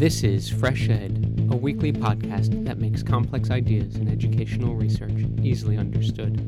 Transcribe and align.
This 0.00 0.24
is 0.24 0.48
Fresh 0.48 0.88
Ed, 0.88 1.46
a 1.50 1.56
weekly 1.56 1.92
podcast 1.92 2.64
that 2.64 2.78
makes 2.78 3.02
complex 3.02 3.50
ideas 3.50 3.96
in 3.96 4.08
educational 4.08 4.74
research 4.74 5.26
easily 5.42 5.76
understood. 5.76 6.40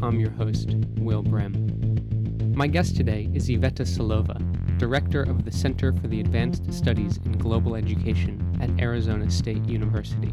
I'm 0.00 0.20
your 0.20 0.30
host, 0.30 0.76
Will 0.98 1.24
Brehm. 1.24 2.54
My 2.54 2.68
guest 2.68 2.94
today 2.94 3.28
is 3.34 3.48
Iveta 3.48 3.84
Silova, 3.84 4.38
Director 4.78 5.24
of 5.24 5.44
the 5.44 5.50
Center 5.50 5.92
for 5.92 6.06
the 6.06 6.20
Advanced 6.20 6.72
Studies 6.72 7.18
in 7.24 7.32
Global 7.32 7.74
Education 7.74 8.38
at 8.60 8.70
Arizona 8.80 9.28
State 9.28 9.64
University. 9.68 10.32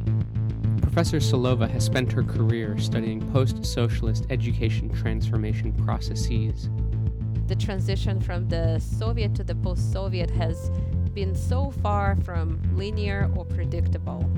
Professor 0.79 1.17
Silova 1.17 1.67
has 1.67 1.83
spent 1.83 2.11
her 2.11 2.23
career 2.23 2.77
studying 2.77 3.27
post 3.31 3.65
socialist 3.65 4.27
education 4.29 4.93
transformation 4.93 5.73
processes. 5.73 6.69
The 7.47 7.55
transition 7.55 8.21
from 8.21 8.47
the 8.47 8.77
Soviet 8.77 9.33
to 9.33 9.43
the 9.43 9.55
post 9.55 9.91
Soviet 9.91 10.29
has 10.29 10.69
been 11.13 11.35
so 11.35 11.71
far 11.81 12.15
from 12.23 12.59
linear 12.75 13.29
or 13.35 13.45
predictable. 13.45 14.29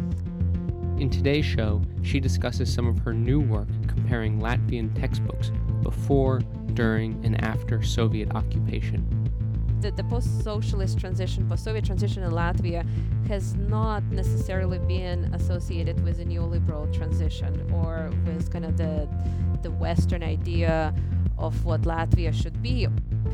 In 0.98 1.09
today's 1.09 1.45
show, 1.45 1.82
she 2.04 2.20
discusses 2.20 2.72
some 2.72 2.88
of 2.88 3.00
her 3.00 3.14
new 3.14 3.40
work 3.40 3.68
comparing 3.88 4.40
Latvian 4.40 4.94
textbooks 5.00 5.52
before, 5.81 6.42
during, 6.73 7.20
and 7.26 7.44
after 7.44 7.81
Soviet 7.81 8.36
occupation. 8.36 9.08
The, 9.81 9.90
the 9.90 10.04
post 10.04 10.44
socialist 10.44 11.00
transition, 11.00 11.50
post 11.50 11.64
Soviet 11.64 11.86
transition 11.86 12.22
in 12.22 12.31
Latvia 12.31 12.86
has 13.28 13.56
not 13.56 14.03
necessarily 14.12 14.78
been 14.78 15.26
associated 15.34 16.03
with 16.03 16.20
a 16.20 16.26
neoliberal 16.26 16.94
transition 16.95 17.72
or 17.72 18.12
with 18.28 18.52
kind 18.52 18.66
of 18.66 18.78
the, 18.78 19.09
the 19.64 19.72
Western 19.72 20.22
idea 20.22 20.94
of 21.40 21.66
what 21.66 21.81
Latvia 21.81 22.31
should 22.31 22.62
be. 22.62 22.88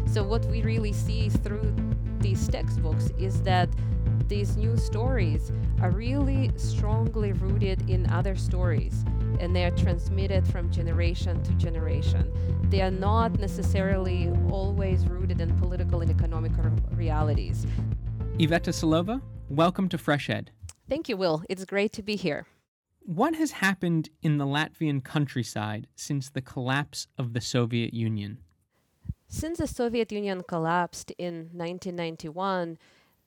So, 0.06 0.24
what 0.24 0.46
we 0.46 0.62
really 0.62 0.94
see 0.94 1.28
through 1.28 1.76
these 2.20 2.48
textbooks 2.48 3.12
is 3.18 3.42
that 3.44 3.70
these 4.28 4.58
new 4.58 4.76
stories 4.76 5.52
are 5.82 5.92
really 5.92 6.52
strongly 6.58 7.32
rooted 7.34 7.90
in 7.90 8.10
other 8.12 8.36
stories 8.36 9.06
and 9.40 9.56
they 9.56 9.64
are 9.64 9.72
transmitted 9.72 10.46
from 10.48 10.70
generation 10.72 11.42
to 11.44 11.52
generation. 11.54 12.32
They 12.70 12.82
are 12.82 12.92
not 12.92 13.40
necessarily 13.40 14.32
always 14.52 15.06
rooted 15.06 15.40
in 15.42 15.56
political 15.58 16.02
and 16.02 16.10
economic 16.10 16.52
realities. 16.92 17.66
Iveta 18.40 18.74
Silova, 18.74 19.22
welcome 19.50 19.88
to 19.90 19.98
Fresh 19.98 20.30
Ed. 20.30 20.52
Thank 20.90 21.10
you, 21.10 21.18
Will. 21.18 21.44
It's 21.50 21.66
great 21.66 21.92
to 21.94 22.04
be 22.04 22.16
here. 22.16 22.48
What 23.00 23.36
has 23.36 23.52
happened 23.52 24.10
in 24.22 24.38
the 24.38 24.46
Latvian 24.46 25.04
countryside 25.04 25.88
since 25.96 26.30
the 26.30 26.42
collapse 26.42 27.08
of 27.18 27.34
the 27.34 27.42
Soviet 27.42 27.94
Union? 27.94 28.40
Since 29.30 29.58
the 29.58 29.68
Soviet 29.68 30.10
Union 30.14 30.42
collapsed 30.42 31.12
in 31.18 31.50
1991, 31.52 32.78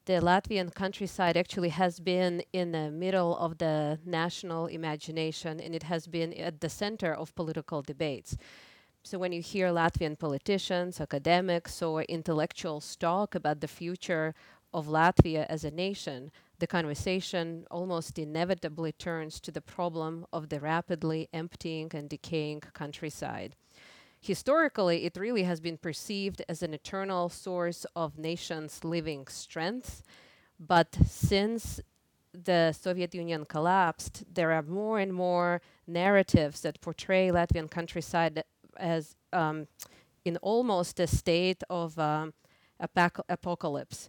the 0.05 0.13
Latvian 0.13 0.73
countryside 0.73 1.37
actually 1.37 1.69
has 1.69 1.99
been 1.99 2.41
in 2.51 2.71
the 2.71 2.89
middle 2.89 3.37
of 3.37 3.59
the 3.59 3.99
national 4.03 4.65
imagination 4.65 5.59
and 5.59 5.75
it 5.75 5.83
has 5.83 6.07
been 6.07 6.33
at 6.33 6.59
the 6.59 6.69
center 6.69 7.13
of 7.13 7.35
political 7.35 7.83
debates. 7.83 8.35
So, 9.03 9.19
when 9.19 9.31
you 9.31 9.43
hear 9.43 9.67
Latvian 9.67 10.17
politicians, 10.17 10.99
academics, 10.99 11.83
or 11.83 12.01
intellectuals 12.03 12.95
talk 12.95 13.35
about 13.35 13.59
the 13.59 13.67
future 13.67 14.33
of 14.73 14.87
Latvia 14.87 15.45
as 15.49 15.63
a 15.63 15.69
nation, 15.69 16.31
the 16.57 16.67
conversation 16.67 17.67
almost 17.69 18.17
inevitably 18.17 18.91
turns 18.91 19.39
to 19.41 19.51
the 19.51 19.61
problem 19.61 20.25
of 20.33 20.49
the 20.49 20.59
rapidly 20.59 21.29
emptying 21.31 21.91
and 21.93 22.09
decaying 22.09 22.61
countryside 22.73 23.55
historically, 24.21 25.05
it 25.05 25.17
really 25.17 25.43
has 25.43 25.59
been 25.59 25.77
perceived 25.77 26.43
as 26.47 26.61
an 26.61 26.73
eternal 26.73 27.27
source 27.27 27.85
of 27.95 28.17
nations' 28.17 28.83
living 28.83 29.27
strength. 29.27 30.03
But 30.59 30.95
since 31.05 31.81
the 32.31 32.71
Soviet 32.71 33.13
Union 33.15 33.45
collapsed, 33.45 34.23
there 34.31 34.51
are 34.51 34.61
more 34.61 34.99
and 34.99 35.13
more 35.13 35.61
narratives 35.87 36.61
that 36.61 36.79
portray 36.81 37.29
Latvian 37.29 37.69
countryside 37.69 38.43
as 38.77 39.15
um, 39.33 39.67
in 40.23 40.37
almost 40.37 40.99
a 40.99 41.07
state 41.07 41.63
of 41.69 41.97
um, 41.97 42.33
apoc- 42.81 43.23
apocalypse. 43.27 44.07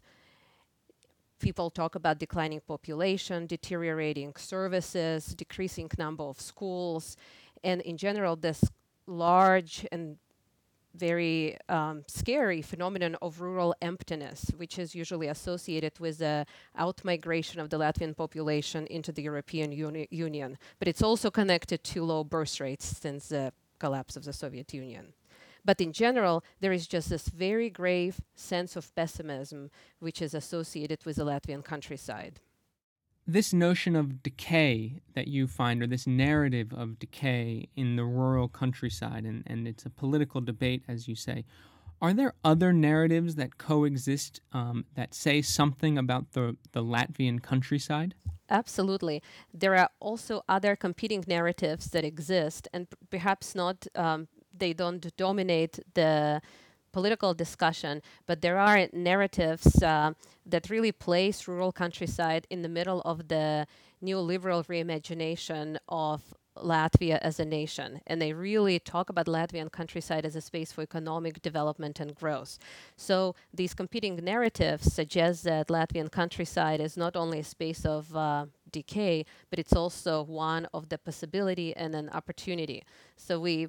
People 1.41 1.71
talk 1.71 1.95
about 1.97 2.19
declining 2.19 2.61
population, 2.61 3.47
deteriorating 3.47 4.33
services, 4.37 5.35
decreasing 5.35 5.91
number 5.99 6.23
of 6.23 6.41
schools, 6.41 7.17
and 7.65 7.81
in 7.81 7.97
general, 7.97 8.37
this 8.37 8.63
large 9.07 9.87
and 9.93 10.17
very 10.95 11.57
um, 11.69 12.05
scary 12.07 12.61
phenomenon 12.61 13.17
of 13.23 13.41
rural 13.41 13.75
emptiness, 13.81 14.51
which 14.57 14.79
is 14.79 14.95
usually 14.95 15.29
associated 15.29 15.99
with 15.99 16.19
the 16.19 16.47
outmigration 16.79 17.59
of 17.59 17.71
the 17.71 17.79
Latvian 17.79 18.17
population 18.17 18.87
into 18.89 19.11
the 19.13 19.23
European 19.23 19.73
Uni- 19.73 20.09
Union. 20.11 20.59
But 20.79 20.89
it's 20.89 21.03
also 21.03 21.31
connected 21.31 21.83
to 21.85 22.05
low 22.05 22.25
birth 22.25 22.61
rates 22.61 22.85
since 23.01 23.29
the 23.29 23.53
collapse 23.79 24.17
of 24.17 24.25
the 24.25 24.33
Soviet 24.33 24.75
Union. 24.75 25.15
But 25.65 25.81
in 25.81 25.93
general, 25.93 26.45
there 26.61 26.73
is 26.73 26.87
just 26.87 27.09
this 27.09 27.29
very 27.29 27.71
grave 27.71 28.21
sense 28.35 28.77
of 28.77 28.95
pessimism 28.95 29.71
which 30.01 30.21
is 30.21 30.35
associated 30.35 31.05
with 31.07 31.17
the 31.17 31.25
Latvian 31.25 31.65
countryside 31.65 32.41
this 33.27 33.53
notion 33.53 33.95
of 33.95 34.23
decay 34.23 35.01
that 35.15 35.29
you 35.29 35.47
find, 35.47 35.83
or 35.83 35.87
this 35.87 36.07
narrative 36.07 36.73
of 36.73 36.99
decay 36.99 37.69
in 37.77 37.97
the 37.97 38.05
rural 38.05 38.49
countryside, 38.49 39.25
and, 39.25 39.43
and 39.47 39.69
it's 39.69 39.85
a 39.85 39.91
political 39.91 40.41
debate, 40.41 40.83
as 40.89 41.07
you 41.09 41.15
say, 41.15 41.45
are 42.01 42.13
there 42.13 42.35
other 42.45 42.73
narratives 42.73 43.37
that 43.37 43.59
coexist 43.59 44.41
um, 44.53 44.85
that 44.97 45.15
say 45.15 45.41
something 45.41 45.97
about 45.97 46.33
the, 46.33 46.57
the 46.73 46.83
Latvian 46.83 47.41
countryside? 47.41 48.17
Absolutely. 48.51 49.23
There 49.55 49.77
are 49.77 49.89
also 50.01 50.43
other 50.49 50.75
competing 50.75 51.25
narratives 51.29 51.91
that 51.91 52.05
exist, 52.05 52.67
and 52.73 52.91
p- 52.91 52.97
perhaps 53.09 53.55
not, 53.55 53.87
um, 53.95 54.27
they 54.53 54.73
don't 54.73 55.17
dominate 55.17 55.79
the 55.95 56.43
political 56.93 57.35
discussion, 57.35 58.03
but 58.27 58.41
there 58.41 58.59
are 58.59 58.89
narratives 58.93 59.83
uh, 59.83 60.13
that 60.47 60.71
really 60.71 60.93
place 60.93 61.49
rural 61.49 61.73
countryside 61.73 62.47
in 62.51 62.63
the 62.63 62.69
middle 62.69 63.01
of 63.03 63.29
the 63.29 63.67
neoliberal 64.03 64.67
reimagination 64.67 65.79
of 65.89 66.35
Latvia 66.57 67.19
as 67.19 67.41
a 67.41 67.45
nation. 67.45 68.01
And 68.07 68.21
they 68.21 68.33
really 68.33 68.79
talk 68.79 69.09
about 69.09 69.27
Latvian 69.27 69.71
countryside 69.71 70.27
as 70.27 70.37
a 70.37 70.41
space 70.41 70.73
for 70.73 70.83
economic 70.83 71.41
development 71.43 72.01
and 72.01 72.15
growth. 72.15 72.59
So 72.97 73.35
these 73.55 73.75
competing 73.75 74.17
narratives 74.17 74.93
suggest 74.93 75.45
that 75.45 75.69
Latvian 75.69 76.11
countryside 76.11 76.81
is 76.81 76.97
not 76.97 77.17
only 77.17 77.39
a 77.41 77.45
space 77.45 77.85
of 77.87 78.15
uh, 78.15 78.47
decay, 78.71 79.25
but 79.51 79.59
it's 79.59 79.75
also 79.75 80.23
one 80.23 80.69
of 80.75 80.89
the 80.89 80.99
possibility 80.99 81.75
and 81.75 81.95
an 81.95 82.11
opportunity. 82.11 82.83
So 83.17 83.41
we 83.41 83.69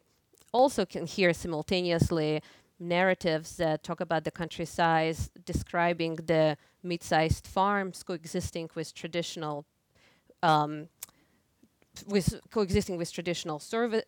also 0.51 0.85
can 0.85 1.05
hear 1.05 1.33
simultaneously 1.33 2.41
narratives 2.79 3.57
that 3.57 3.83
talk 3.83 4.01
about 4.01 4.23
the 4.23 4.31
countryside, 4.31 5.15
describing 5.45 6.15
the 6.15 6.57
mid-sized 6.81 7.47
farms 7.47 8.03
coexisting 8.03 8.69
with 8.75 8.93
traditional 8.93 9.65
um, 10.41 10.89
with 12.07 12.41
coexisting 12.51 12.97
with 12.97 13.11
traditional 13.11 13.59
service 13.59 14.03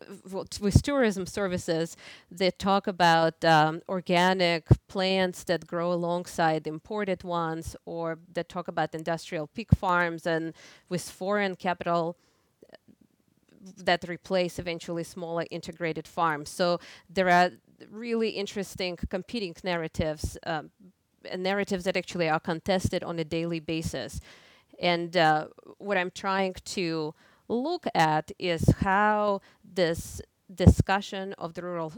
with 0.60 0.82
tourism 0.82 1.24
services. 1.24 1.96
That 2.30 2.58
talk 2.58 2.86
about 2.86 3.44
um, 3.44 3.82
organic 3.88 4.66
plants 4.88 5.44
that 5.44 5.66
grow 5.66 5.92
alongside 5.92 6.66
imported 6.66 7.22
ones 7.22 7.76
or 7.84 8.18
that 8.34 8.48
talk 8.48 8.68
about 8.68 8.94
industrial 8.94 9.46
pig 9.46 9.68
farms 9.74 10.26
and 10.26 10.52
with 10.88 11.08
foreign 11.08 11.54
capital 11.54 12.16
that 13.76 14.08
replace 14.08 14.58
eventually 14.58 15.04
smaller 15.04 15.44
integrated 15.50 16.06
farms. 16.06 16.50
So 16.50 16.78
there 17.08 17.28
are 17.28 17.50
really 17.90 18.30
interesting 18.30 18.96
competing 18.96 19.54
narratives, 19.64 20.38
um, 20.46 20.70
narratives 21.36 21.84
that 21.84 21.96
actually 21.96 22.28
are 22.28 22.40
contested 22.40 23.02
on 23.02 23.18
a 23.18 23.24
daily 23.24 23.60
basis. 23.60 24.20
And 24.80 25.16
uh, 25.16 25.48
what 25.78 25.96
I'm 25.96 26.10
trying 26.10 26.54
to 26.64 27.14
look 27.48 27.86
at 27.94 28.32
is 28.38 28.68
how 28.80 29.40
this 29.64 30.20
discussion 30.54 31.32
of 31.34 31.54
the 31.54 31.62
rural 31.62 31.92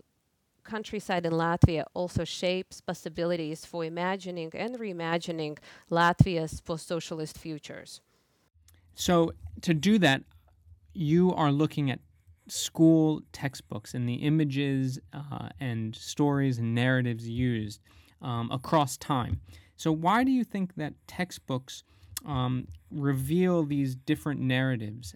countryside 0.64 1.24
in 1.24 1.32
Latvia 1.32 1.84
also 1.94 2.24
shapes 2.24 2.80
possibilities 2.80 3.64
for 3.64 3.84
imagining 3.84 4.50
and 4.54 4.78
reimagining 4.78 5.58
Latvia's 5.90 6.60
post 6.60 6.86
socialist 6.86 7.38
futures. 7.38 8.00
So, 8.94 9.32
to 9.62 9.74
do 9.74 9.98
that, 9.98 10.22
you 10.92 11.32
are 11.34 11.52
looking 11.52 11.90
at 11.90 12.00
school 12.48 13.22
textbooks 13.32 13.94
and 13.94 14.08
the 14.08 14.16
images 14.16 14.98
uh, 15.12 15.48
and 15.60 15.94
stories 15.94 16.58
and 16.58 16.74
narratives 16.74 17.28
used 17.28 17.80
um, 18.22 18.50
across 18.50 18.96
time. 18.96 19.40
So, 19.76 19.92
why 19.92 20.24
do 20.24 20.30
you 20.30 20.44
think 20.44 20.74
that 20.76 20.94
textbooks 21.06 21.84
um, 22.26 22.68
reveal 22.90 23.64
these 23.64 23.94
different 23.94 24.40
narratives? 24.40 25.14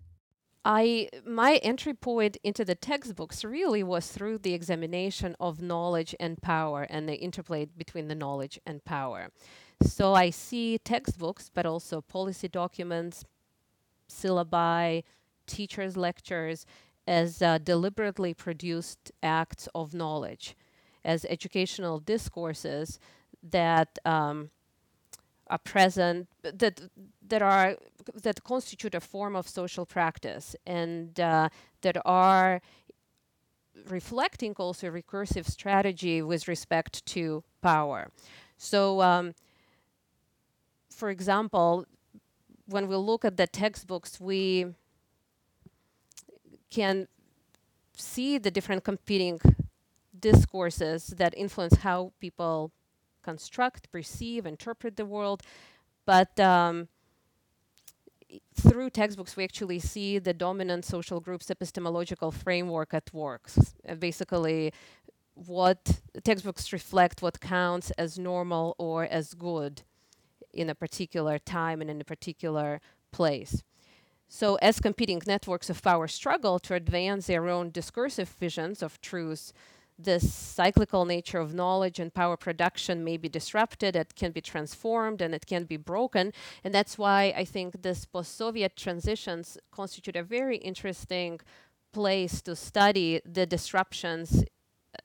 I 0.65 1.09
my 1.27 1.57
entry 1.57 1.95
point 1.95 2.37
into 2.45 2.65
the 2.65 2.77
textbooks 2.77 3.45
really 3.45 3.83
was 3.83 4.07
through 4.07 4.39
the 4.39 4.55
examination 4.55 5.35
of 5.41 5.61
knowledge 5.61 6.15
and 6.21 6.41
power 6.41 6.87
and 6.89 7.09
the 7.09 7.17
interplay 7.17 7.65
between 7.65 8.07
the 8.07 8.15
knowledge 8.15 8.61
and 8.65 8.85
power. 8.85 9.31
So 9.83 10.15
I 10.15 10.31
see 10.31 10.79
textbooks, 10.79 11.51
but 11.53 11.67
also 11.67 12.01
policy 12.01 12.47
documents, 12.47 13.25
syllabi, 14.09 15.03
teachers' 15.49 15.97
lectures 15.97 16.65
as 17.07 17.43
uh, 17.43 17.59
deliberately 17.59 18.35
produced 18.35 19.13
acts 19.23 19.69
of 19.75 19.95
knowledge, 19.95 20.57
as 21.05 21.25
educational 21.29 21.99
discourses 21.99 22.99
that 23.43 23.99
um, 24.05 24.51
are 25.49 25.59
present, 25.59 26.29
that 26.43 26.81
that 27.27 27.43
are 27.43 27.77
that 28.23 28.45
constitute 28.45 28.95
a 28.95 29.01
form 29.01 29.35
of 29.35 29.49
social 29.49 29.85
practice, 29.85 30.55
and 30.67 31.19
uh, 31.19 31.49
that 31.81 31.97
are 32.05 32.61
reflecting 33.89 34.55
also 34.59 34.89
recursive 34.89 35.47
strategy 35.47 36.23
with 36.23 36.47
respect 36.47 37.05
to 37.07 37.43
power. 37.63 38.11
So, 38.57 39.01
um, 39.03 39.35
for 40.91 41.11
example, 41.11 41.87
when 42.67 42.87
we 42.87 42.97
look 42.97 43.25
at 43.25 43.37
the 43.37 43.47
textbooks, 43.47 44.21
we 44.21 44.67
can 46.73 47.07
see 47.97 48.39
the 48.39 48.51
different 48.51 48.83
competing 48.83 49.39
discourses 50.19 51.09
that 51.19 51.33
influence 51.37 51.77
how 51.89 52.13
people 52.19 52.73
construct, 53.23 53.91
perceive, 53.93 54.47
interpret 54.47 54.97
the 54.97 55.05
world. 55.05 55.43
But 56.07 56.39
um, 56.41 56.89
through 58.55 58.91
textbooks, 58.91 59.37
we 59.37 59.45
actually 59.45 59.79
see 59.79 60.19
the 60.19 60.33
dominant 60.33 60.85
social 60.85 61.21
group's 61.21 61.51
epistemological 61.51 62.31
framework 62.33 62.95
at 62.95 63.13
work. 63.13 63.45
Uh, 63.89 63.95
basically, 63.95 64.73
what 65.35 66.01
textbooks 66.25 66.73
reflect 66.73 67.23
what 67.23 67.41
counts 67.41 67.91
as 67.93 68.19
normal 68.19 68.75
or 68.79 69.05
as 69.05 69.35
good 69.35 69.83
in 70.53 70.69
a 70.71 70.75
particular 70.75 71.39
time 71.39 71.81
and 71.81 71.91
in 71.91 72.01
a 72.01 72.05
particular 72.05 72.81
place. 73.11 73.63
So, 74.35 74.55
as 74.63 74.81
competing 74.81 75.21
networks 75.27 75.69
of 75.69 75.83
power 75.83 76.09
struggle 76.09 76.59
to 76.61 76.73
advance 76.73 77.27
their 77.27 77.51
own 77.51 77.71
discursive 77.71 78.31
visions 78.31 78.83
of 78.83 78.99
truth, 79.03 79.53
this 79.99 80.33
cyclical 80.33 81.05
nature 81.05 81.39
of 81.39 81.53
knowledge 81.53 82.01
and 82.01 82.15
power 82.15 82.39
production 82.39 83.05
may 83.05 83.19
be 83.19 83.29
disrupted, 83.29 83.95
it 83.95 84.15
can 84.17 84.33
be 84.33 84.41
transformed, 84.41 85.21
and 85.21 85.35
it 85.35 85.45
can 85.45 85.65
be 85.65 85.77
broken. 85.77 86.33
And 86.65 86.73
that's 86.73 86.97
why 86.97 87.35
I 87.37 87.45
think 87.45 87.83
this 87.83 88.07
post 88.07 88.35
Soviet 88.35 88.75
transitions 88.75 89.59
constitute 89.71 90.17
a 90.17 90.23
very 90.23 90.57
interesting 90.57 91.39
place 91.93 92.41
to 92.41 92.57
study 92.57 93.21
the 93.27 93.45
disruptions 93.45 94.45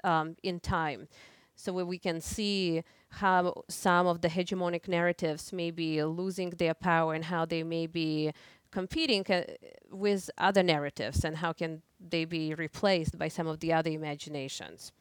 um, 0.05 0.37
in 0.41 0.61
time. 0.61 1.09
So 1.53 1.73
where 1.73 1.85
we 1.85 1.97
can 1.97 2.21
see 2.21 2.83
how 3.09 3.63
some 3.67 4.05
of 4.05 4.21
the 4.21 4.27
hegemonic 4.27 4.87
narratives 4.87 5.51
may 5.51 5.71
be 5.71 6.03
losing 6.03 6.51
their 6.51 6.75
power 6.75 7.13
and 7.13 7.25
how 7.25 7.45
they 7.45 7.63
may 7.63 7.87
be 7.87 8.31
competing 8.71 9.25
uh, 9.29 9.43
with 9.91 10.29
other 10.37 10.63
narratives 10.63 11.23
and 11.23 11.37
how 11.37 11.53
can 11.53 11.81
they 11.99 12.25
be 12.25 12.53
replaced 12.53 13.17
by 13.17 13.27
some 13.27 13.47
of 13.47 13.59
the 13.59 13.73
other 13.73 13.89
imaginations. 13.89 14.91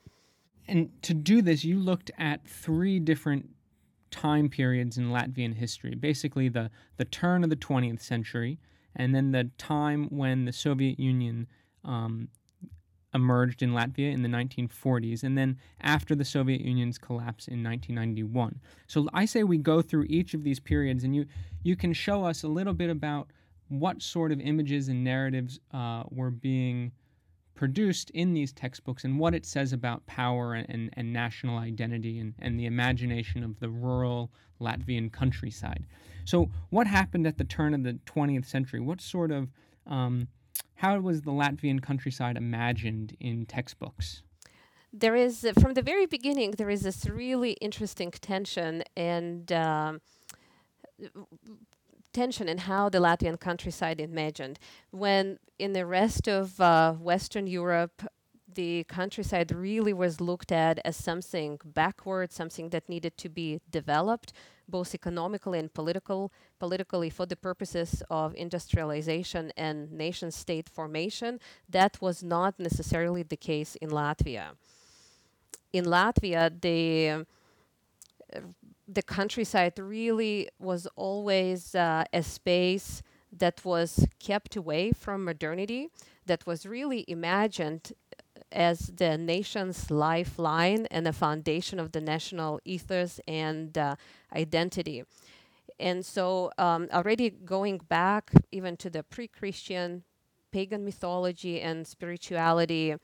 And 0.69 0.91
to 1.03 1.15
do 1.15 1.43
this, 1.43 1.65
you 1.65 1.79
looked 1.79 2.11
at 2.19 2.47
three 2.47 2.99
different 2.99 3.51
time 4.11 4.49
periods 4.49 4.97
in 4.97 5.11
Latvian 5.11 5.55
history 5.55 5.95
basically, 5.95 6.49
the, 6.49 6.71
the 6.97 7.05
turn 7.05 7.45
of 7.45 7.51
the 7.51 7.57
20th 7.57 8.01
century, 8.01 8.59
and 8.95 9.15
then 9.15 9.33
the 9.33 9.51
time 9.59 10.09
when 10.11 10.45
the 10.45 10.53
Soviet 10.53 10.99
Union 10.99 11.47
um, 11.85 12.29
emerged 13.15 13.63
in 13.63 13.71
Latvia 13.71 14.13
in 14.13 14.23
the 14.23 14.29
1940s, 14.29 15.23
and 15.23 15.37
then 15.37 15.59
after 15.81 16.15
the 16.15 16.25
Soviet 16.25 16.61
Union's 16.61 16.99
collapse 16.99 17.49
in 17.49 17.63
1991. 17.63 18.61
So 18.87 19.09
I 19.13 19.25
say 19.25 19.43
we 19.43 19.59
go 19.59 19.83
through 19.83 20.07
each 20.09 20.35
of 20.35 20.45
these 20.45 20.61
periods, 20.61 21.03
and 21.03 21.17
you, 21.17 21.27
you 21.63 21.77
can 21.77 21.93
show 21.93 22.25
us 22.25 22.43
a 22.43 22.49
little 22.49 22.75
bit 22.75 22.91
about 22.91 23.31
what 23.69 24.03
sort 24.03 24.33
of 24.33 24.41
images 24.41 24.89
and 24.89 25.03
narratives 25.03 25.61
uh, 25.73 26.05
were 26.11 26.31
being 26.31 26.93
produced 27.55 28.11
in 28.11 28.35
these 28.35 28.53
textbooks 28.53 29.05
and 29.05 29.19
what 29.19 29.35
it 29.35 29.45
says 29.47 29.73
about 29.73 30.07
power 30.07 30.55
and, 30.55 30.91
and 30.93 31.13
national 31.13 31.59
identity 31.59 32.19
and, 32.21 32.35
and 32.39 32.61
the 32.61 32.67
imagination 32.67 33.43
of 33.43 33.59
the 33.59 33.69
rural 33.69 34.31
Latvian 34.61 35.11
countryside. 35.11 35.87
So, 36.25 36.51
what 36.71 36.87
happened 36.87 37.27
at 37.27 37.39
the 37.39 37.45
turn 37.45 37.75
of 37.75 37.83
the 37.83 37.99
20th 38.07 38.47
century? 38.47 38.81
What 38.81 39.01
sort 39.01 39.31
of, 39.31 39.49
um, 39.87 40.29
how 40.75 40.99
was 41.01 41.23
the 41.23 41.31
Latvian 41.31 41.83
countryside 41.83 42.37
imagined 42.37 43.17
in 43.21 43.47
textbooks? 43.47 44.23
There 44.93 45.17
is, 45.17 45.47
from 45.61 45.75
the 45.75 45.83
very 45.83 46.07
beginning, 46.07 46.53
there 46.53 46.71
is 46.71 46.83
this 46.83 47.07
really 47.07 47.53
interesting 47.53 48.11
tension 48.11 48.83
and 48.97 49.51
um, 49.53 50.01
tension 52.17 52.49
in 52.49 52.59
how 52.71 52.89
the 52.89 53.03
Latvian 53.07 53.39
countryside 53.39 54.01
imagined. 54.01 54.59
When 54.91 55.39
in 55.59 55.71
the 55.75 55.87
rest 56.01 56.25
of 56.39 56.45
uh, 56.61 56.95
Western 56.95 57.47
Europe, 57.47 57.97
the 58.61 58.85
countryside 58.85 59.53
really 59.53 59.93
was 59.93 60.15
looked 60.31 60.51
at 60.51 60.75
as 60.91 60.97
something 60.97 61.51
backward, 61.81 62.33
something 62.33 62.71
that 62.71 62.89
needed 62.89 63.15
to 63.19 63.29
be 63.29 63.61
developed, 63.71 64.33
both 64.67 64.95
economically 64.95 65.59
and 65.59 65.71
political, 65.81 66.33
politically 66.59 67.11
for 67.11 67.27
the 67.27 67.37
purposes 67.49 68.03
of 68.09 68.35
industrialization 68.35 69.53
and 69.67 69.77
nation 69.93 70.31
state 70.31 70.69
formation. 70.79 71.39
That 71.69 71.93
was 72.01 72.23
not 72.23 72.53
necessarily 72.59 73.25
the 73.25 73.41
case 73.51 73.77
in 73.85 73.91
Latvia. 73.91 74.47
In 75.79 75.85
Latvia, 75.85 76.45
the 76.67 77.27
the 78.89 79.03
countryside 79.03 79.79
really 79.79 80.49
was 80.59 80.87
always 80.97 81.75
uh, 81.75 82.05
a 82.13 82.23
space 82.23 83.03
that 83.33 83.65
was 83.65 84.07
kept 84.19 84.57
away 84.57 84.93
from 84.93 85.25
modernity, 85.25 85.89
that 86.27 86.47
was 86.47 86.67
really 86.67 87.05
imagined 87.09 87.93
as 88.53 88.93
the 88.97 89.19
nation's 89.19 89.91
lifeline 89.91 90.87
and 90.91 91.05
the 91.05 91.13
foundation 91.13 91.81
of 91.81 91.93
the 91.93 92.01
national 92.01 92.61
ethos 92.65 93.21
and 93.27 93.77
uh, 93.77 93.97
identity. 94.35 95.03
And 95.79 96.07
so, 96.07 96.51
um, 96.57 96.89
already 96.93 97.31
going 97.31 97.81
back 97.89 98.31
even 98.51 98.77
to 98.79 98.89
the 98.89 99.03
pre 99.03 99.29
Christian 99.29 100.05
pagan 100.53 100.85
mythology 100.85 101.61
and 101.61 101.87
spirituality, 101.87 102.95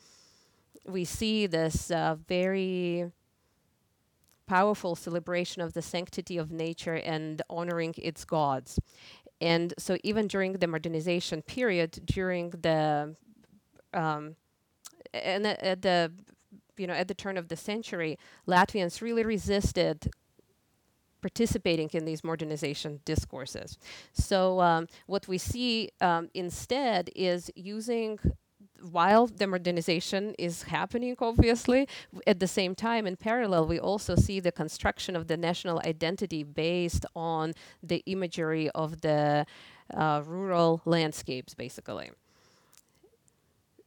we 0.86 1.04
see 1.04 1.46
this 1.46 1.90
uh, 1.90 2.16
very 2.26 3.10
powerful 4.52 4.94
celebration 4.94 5.62
of 5.62 5.72
the 5.72 5.80
sanctity 5.80 6.36
of 6.36 6.52
nature 6.52 6.98
and 7.14 7.40
honoring 7.48 7.94
its 7.96 8.22
gods. 8.24 8.78
And 9.40 9.72
so, 9.78 9.96
even 10.04 10.24
during 10.34 10.52
the 10.62 10.66
modernization 10.66 11.40
period, 11.42 11.90
during 12.04 12.50
the 12.50 13.16
um, 14.02 14.36
and 15.14 15.46
at 15.46 15.80
the 15.80 16.12
you 16.76 16.86
know 16.86 16.98
at 17.02 17.08
the 17.08 17.18
turn 17.24 17.36
of 17.38 17.46
the 17.48 17.56
century, 17.56 18.18
Latvians 18.46 19.00
really 19.00 19.24
resisted 19.36 20.10
participating 21.22 21.88
in 21.92 22.04
these 22.04 22.22
modernization 22.24 23.00
discourses. 23.04 23.78
So 24.12 24.60
um, 24.60 24.88
what 25.06 25.28
we 25.28 25.38
see 25.38 25.90
um, 26.00 26.28
instead 26.34 27.10
is 27.14 27.48
using 27.54 28.18
while 28.90 29.26
the 29.26 29.46
modernization 29.46 30.34
is 30.38 30.64
happening, 30.64 31.14
obviously, 31.20 31.88
at 32.26 32.40
the 32.40 32.46
same 32.46 32.74
time, 32.74 33.06
in 33.06 33.16
parallel, 33.16 33.66
we 33.66 33.78
also 33.78 34.16
see 34.16 34.40
the 34.40 34.52
construction 34.52 35.14
of 35.14 35.28
the 35.28 35.36
national 35.36 35.80
identity 35.86 36.42
based 36.42 37.06
on 37.14 37.52
the 37.82 38.02
imagery 38.06 38.70
of 38.70 39.00
the 39.00 39.46
uh, 39.94 40.22
rural 40.24 40.80
landscapes, 40.84 41.54
basically. 41.54 42.10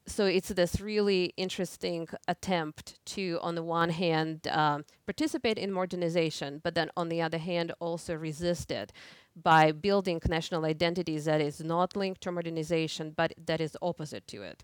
So 0.08 0.25
it's 0.25 0.50
this 0.50 0.80
really 0.80 1.34
interesting 1.36 2.08
attempt 2.28 3.04
to, 3.08 3.40
on 3.42 3.56
the 3.56 3.64
one 3.64 3.90
hand, 3.90 4.48
um, 4.48 4.86
participate 5.08 5.58
in 5.58 5.72
modernization, 5.72 6.62
but 6.64 6.75
then 6.75 6.92
on 6.96 7.10
the 7.10 7.24
other 7.24 7.40
hand, 7.40 7.74
also 7.80 8.14
resist 8.14 8.70
it 8.72 8.94
by 9.36 9.72
building 9.72 10.22
national 10.28 10.64
identities 10.64 11.25
that 11.25 11.42
is 11.42 11.60
not 11.60 11.96
linked 11.96 12.22
to 12.22 12.32
modernization, 12.32 13.14
but 13.16 13.34
that 13.46 13.60
is 13.60 13.75
opposite 13.82 14.28
to 14.28 14.44
it 14.44 14.64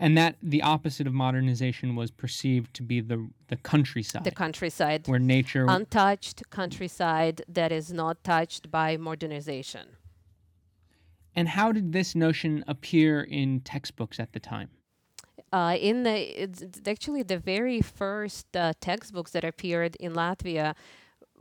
and 0.00 0.16
that 0.16 0.36
the 0.42 0.62
opposite 0.62 1.06
of 1.06 1.12
modernization 1.12 1.94
was 1.94 2.10
perceived 2.10 2.72
to 2.74 2.82
be 2.82 3.00
the 3.00 3.28
the 3.48 3.56
countryside. 3.56 4.24
The 4.24 4.30
countryside, 4.30 5.06
where 5.06 5.18
nature 5.18 5.66
untouched 5.68 6.42
countryside 6.50 7.42
that 7.46 7.70
is 7.70 7.92
not 7.92 8.24
touched 8.24 8.70
by 8.70 8.96
modernization. 8.96 9.86
And 11.36 11.48
how 11.50 11.70
did 11.70 11.92
this 11.92 12.14
notion 12.14 12.64
appear 12.66 13.22
in 13.22 13.60
textbooks 13.60 14.18
at 14.18 14.32
the 14.32 14.40
time? 14.40 14.70
Uh, 15.52 15.76
in 15.78 16.02
the 16.04 16.16
it's 16.42 16.62
actually 16.86 17.22
the 17.22 17.38
very 17.38 17.80
first 17.82 18.56
uh, 18.56 18.72
textbooks 18.80 19.32
that 19.32 19.44
appeared 19.44 19.96
in 19.96 20.14
Latvia 20.14 20.74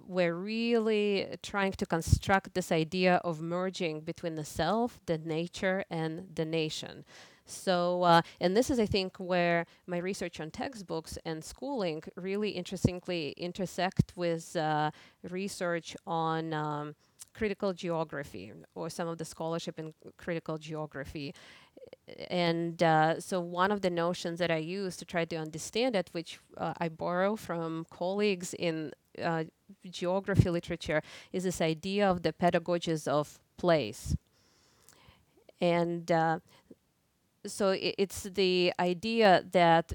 were 0.08 0.34
really 0.34 1.28
trying 1.44 1.72
to 1.72 1.86
construct 1.86 2.56
this 2.56 2.72
idea 2.72 3.22
of 3.24 3.42
merging 3.42 4.02
between 4.02 4.36
the 4.36 4.44
self, 4.44 5.00
the 5.06 5.18
nature, 5.18 5.86
and 5.90 6.28
the 6.36 6.46
nation. 6.46 7.06
So, 7.50 8.04
uh, 8.04 8.22
and 8.40 8.56
this 8.56 8.70
is, 8.70 8.80
I 8.80 8.86
think, 8.86 9.18
where 9.18 9.66
my 9.88 9.98
research 9.98 10.40
on 10.40 10.52
textbooks 10.52 11.18
and 11.26 11.44
schooling 11.44 12.04
really 12.16 12.52
interestingly 12.52 13.32
intersect 13.38 14.14
with 14.16 14.56
uh, 14.56 14.92
research 15.30 15.96
on 16.06 16.54
um, 16.54 16.96
critical 17.34 17.74
geography 17.74 18.52
or 18.76 18.90
some 18.90 19.08
of 19.08 19.18
the 19.18 19.26
scholarship 19.26 19.80
in 19.80 19.94
critical 20.18 20.58
geography. 20.58 21.34
And 22.30 22.82
uh, 22.84 23.20
so, 23.20 23.40
one 23.40 23.72
of 23.72 23.82
the 23.82 23.90
notions 23.90 24.40
that 24.40 24.52
I 24.52 24.58
use 24.58 24.98
to 24.98 25.06
try 25.06 25.26
to 25.26 25.36
understand 25.36 25.96
it, 25.96 26.10
which 26.12 26.40
uh, 26.58 26.74
I 26.78 26.90
borrow 26.90 27.36
from 27.36 27.86
colleagues 27.90 28.54
in 28.54 28.92
uh, 29.22 29.46
geography 29.90 30.50
literature, 30.50 31.02
is 31.32 31.44
this 31.44 31.62
idea 31.62 32.10
of 32.10 32.24
the 32.24 32.34
pedagogies 32.34 33.08
of 33.08 33.40
place. 33.58 34.16
And 35.62 36.12
uh, 36.12 36.40
so, 37.46 37.76
it's 37.80 38.24
the 38.24 38.74
idea 38.80 39.44
that 39.52 39.94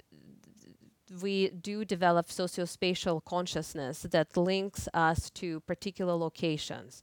we 1.23 1.51
do 1.51 1.85
develop 1.85 2.29
sociospatial 2.29 3.25
consciousness 3.25 4.03
that 4.11 4.37
links 4.37 4.89
us 4.95 5.31
to 5.31 5.61
particular 5.61 6.15
locations 6.15 7.03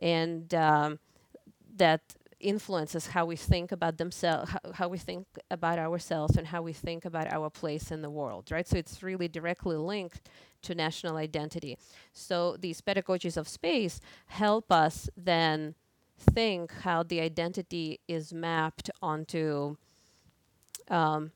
and 0.00 0.54
um, 0.54 0.98
that 1.76 2.00
influences 2.38 3.08
how 3.08 3.26
we 3.26 3.36
think 3.36 3.70
about 3.70 3.98
themselves, 3.98 4.50
how, 4.50 4.72
how, 4.72 4.88
we 4.88 4.98
think 4.98 5.26
about 5.50 5.78
ourselves, 5.78 6.36
and 6.36 6.46
how 6.46 6.62
we 6.62 6.72
think 6.72 7.04
about 7.04 7.32
our 7.32 7.50
place 7.50 7.90
in 7.90 8.00
the 8.02 8.10
world, 8.10 8.50
right? 8.50 8.66
So 8.66 8.78
it's 8.78 9.02
really 9.02 9.28
directly 9.28 9.76
linked 9.76 10.28
to 10.62 10.74
national 10.74 11.16
identity. 11.16 11.76
So 12.12 12.56
these 12.58 12.80
pedagogies 12.80 13.36
of 13.36 13.46
space 13.48 14.00
help 14.26 14.72
us 14.72 15.08
then 15.16 15.74
think 16.20 16.72
how 16.72 17.02
the 17.02 17.20
identity 17.20 18.00
is 18.06 18.32
mapped 18.32 18.90
onto 19.02 19.76
um, 20.88 21.32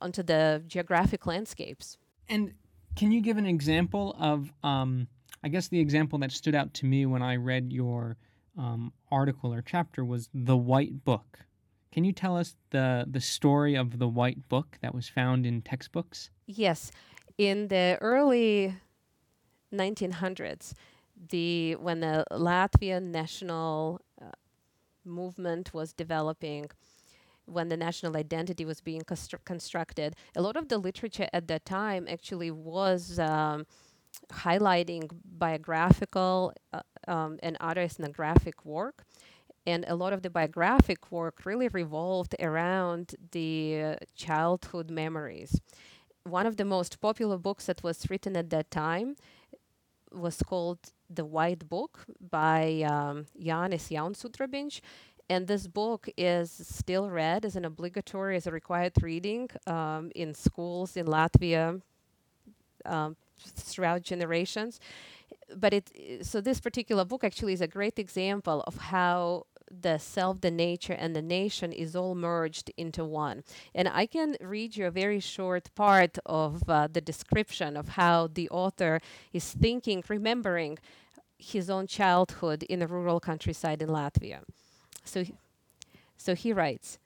onto 0.00 0.22
the 0.22 0.62
geographic 0.66 1.26
landscapes. 1.26 1.96
And 2.28 2.52
can 2.96 3.12
you 3.12 3.20
give 3.20 3.36
an 3.36 3.46
example 3.46 4.16
of 4.18 4.52
um, 4.62 5.08
I 5.42 5.48
guess 5.48 5.68
the 5.68 5.80
example 5.80 6.18
that 6.20 6.32
stood 6.32 6.54
out 6.54 6.74
to 6.74 6.86
me 6.86 7.06
when 7.06 7.22
I 7.22 7.36
read 7.36 7.72
your 7.72 8.16
um, 8.58 8.92
article 9.10 9.52
or 9.52 9.62
chapter 9.62 10.04
was 10.04 10.28
the 10.34 10.56
White 10.56 11.04
Book. 11.04 11.38
Can 11.92 12.04
you 12.04 12.12
tell 12.12 12.36
us 12.36 12.56
the 12.70 13.06
the 13.08 13.20
story 13.20 13.74
of 13.74 13.98
the 13.98 14.08
White 14.08 14.48
Book 14.48 14.78
that 14.82 14.94
was 14.94 15.08
found 15.08 15.46
in 15.46 15.62
textbooks? 15.62 16.30
Yes, 16.46 16.90
in 17.38 17.68
the 17.68 17.98
early 18.00 18.74
1900s, 19.72 20.72
the 21.30 21.76
when 21.76 22.00
the 22.00 22.24
Latvian 22.30 23.10
national 23.10 24.00
uh, 24.20 24.26
movement 25.04 25.72
was 25.72 25.92
developing, 25.92 26.70
when 27.46 27.68
the 27.68 27.76
national 27.76 28.16
identity 28.16 28.64
was 28.64 28.80
being 28.80 29.02
constru- 29.02 29.44
constructed, 29.44 30.14
a 30.34 30.42
lot 30.42 30.56
of 30.56 30.68
the 30.68 30.78
literature 30.78 31.28
at 31.32 31.48
that 31.48 31.64
time 31.64 32.06
actually 32.08 32.50
was. 32.50 33.18
Um, 33.18 33.66
highlighting 34.32 35.10
biographical 35.38 36.52
uh, 36.72 36.80
um, 37.06 37.38
and 37.42 37.56
other 37.60 37.82
ethnographic 37.82 38.64
work. 38.64 39.04
And 39.66 39.84
a 39.88 39.96
lot 39.96 40.12
of 40.12 40.22
the 40.22 40.30
biographic 40.30 41.10
work 41.10 41.44
really 41.44 41.68
revolved 41.68 42.34
around 42.40 43.16
the 43.32 43.82
uh, 43.82 43.96
childhood 44.14 44.90
memories. 44.90 45.60
One 46.22 46.46
of 46.46 46.56
the 46.56 46.64
most 46.64 47.00
popular 47.00 47.36
books 47.36 47.66
that 47.66 47.82
was 47.82 48.08
written 48.08 48.36
at 48.36 48.50
that 48.50 48.70
time 48.70 49.16
was 50.12 50.42
called 50.42 50.78
The 51.10 51.24
White 51.24 51.68
Book 51.68 52.04
by 52.20 52.82
um, 52.82 53.26
Jānis 53.40 53.90
Jaunsudrabiņš. 53.90 54.80
And 55.28 55.48
this 55.48 55.66
book 55.66 56.08
is 56.16 56.50
still 56.50 57.10
read 57.10 57.44
as 57.44 57.56
an 57.56 57.64
obligatory, 57.64 58.36
as 58.36 58.46
a 58.46 58.52
required 58.52 58.92
reading 59.02 59.48
um, 59.66 60.12
in 60.14 60.34
schools 60.34 60.96
in 60.96 61.06
Latvia, 61.06 61.82
um, 62.84 63.16
throughout 63.38 64.02
generations. 64.02 64.78
But 65.54 65.74
it 65.74 65.90
so 66.22 66.40
this 66.40 66.60
particular 66.60 67.04
book 67.04 67.24
actually 67.24 67.52
is 67.52 67.60
a 67.60 67.66
great 67.66 67.98
example 67.98 68.62
of 68.66 68.76
how 68.76 69.46
the 69.70 69.98
self, 69.98 70.40
the 70.40 70.50
nature, 70.50 70.92
and 70.92 71.14
the 71.14 71.22
nation 71.22 71.72
is 71.72 71.96
all 71.96 72.14
merged 72.14 72.70
into 72.76 73.04
one. 73.04 73.42
And 73.74 73.88
I 73.88 74.06
can 74.06 74.36
read 74.40 74.76
you 74.76 74.86
a 74.86 74.90
very 74.90 75.20
short 75.20 75.74
part 75.74 76.18
of 76.24 76.68
uh, 76.68 76.88
the 76.90 77.00
description 77.00 77.76
of 77.76 77.90
how 77.90 78.28
the 78.32 78.48
author 78.50 79.00
is 79.32 79.52
thinking, 79.52 80.04
remembering 80.08 80.78
his 81.38 81.68
own 81.68 81.86
childhood 81.86 82.62
in 82.64 82.82
a 82.82 82.86
rural 82.86 83.20
countryside 83.20 83.82
in 83.82 83.88
Latvia. 83.88 84.40
So, 85.04 85.24
so 86.16 86.34
he 86.34 86.52
writes, 86.52 86.98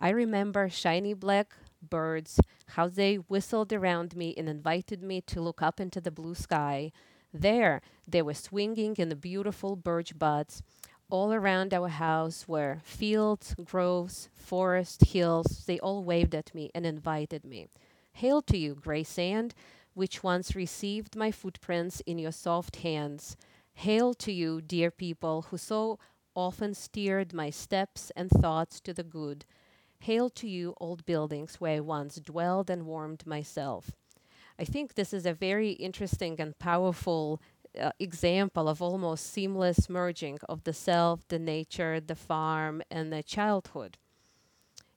I 0.00 0.10
remember 0.10 0.68
shiny 0.68 1.14
black 1.14 1.54
birds, 1.82 2.40
how 2.74 2.88
they 2.88 3.16
whistled 3.16 3.72
around 3.72 4.14
me 4.16 4.34
and 4.36 4.48
invited 4.48 5.02
me 5.02 5.20
to 5.22 5.40
look 5.40 5.62
up 5.62 5.80
into 5.80 6.00
the 6.00 6.10
blue 6.10 6.34
sky. 6.34 6.92
There, 7.32 7.80
they 8.06 8.22
were 8.22 8.34
swinging 8.34 8.96
in 8.96 9.08
the 9.08 9.16
beautiful 9.16 9.76
birch 9.76 10.18
buds. 10.18 10.62
All 11.10 11.32
around 11.32 11.72
our 11.72 11.88
house 11.88 12.46
were 12.46 12.80
fields, 12.82 13.54
groves, 13.64 14.28
forest, 14.34 15.04
hills. 15.06 15.64
They 15.66 15.80
all 15.80 16.04
waved 16.04 16.34
at 16.34 16.54
me 16.54 16.70
and 16.74 16.84
invited 16.84 17.46
me. 17.46 17.68
Hail 18.12 18.42
to 18.42 18.58
you, 18.58 18.74
gray 18.74 19.04
sand, 19.04 19.54
which 19.94 20.22
once 20.22 20.54
received 20.54 21.16
my 21.16 21.30
footprints 21.30 22.00
in 22.00 22.18
your 22.18 22.32
soft 22.32 22.76
hands. 22.76 23.38
Hail 23.72 24.12
to 24.14 24.30
you, 24.30 24.60
dear 24.60 24.90
people, 24.90 25.46
who 25.48 25.56
so 25.56 25.98
often 26.36 26.74
steered 26.74 27.32
my 27.32 27.48
steps 27.48 28.12
and 28.14 28.30
thoughts 28.30 28.78
to 28.82 28.92
the 28.92 29.02
good. 29.02 29.46
Hail 30.00 30.28
to 30.30 30.46
you, 30.46 30.74
old 30.78 31.06
buildings 31.06 31.56
where 31.56 31.76
I 31.76 31.80
once 31.80 32.16
dwelled 32.16 32.68
and 32.68 32.84
warmed 32.84 33.26
myself. 33.26 33.92
I 34.58 34.64
think 34.64 34.94
this 34.94 35.14
is 35.14 35.24
a 35.24 35.32
very 35.32 35.70
interesting 35.70 36.38
and 36.38 36.58
powerful 36.58 37.40
uh, 37.78 37.92
example 37.98 38.68
of 38.68 38.82
almost 38.82 39.32
seamless 39.32 39.88
merging 39.88 40.38
of 40.48 40.64
the 40.64 40.72
self, 40.72 41.26
the 41.28 41.38
nature, 41.38 42.00
the 42.00 42.14
farm, 42.14 42.82
and 42.90 43.12
the 43.12 43.22
childhood. 43.22 43.98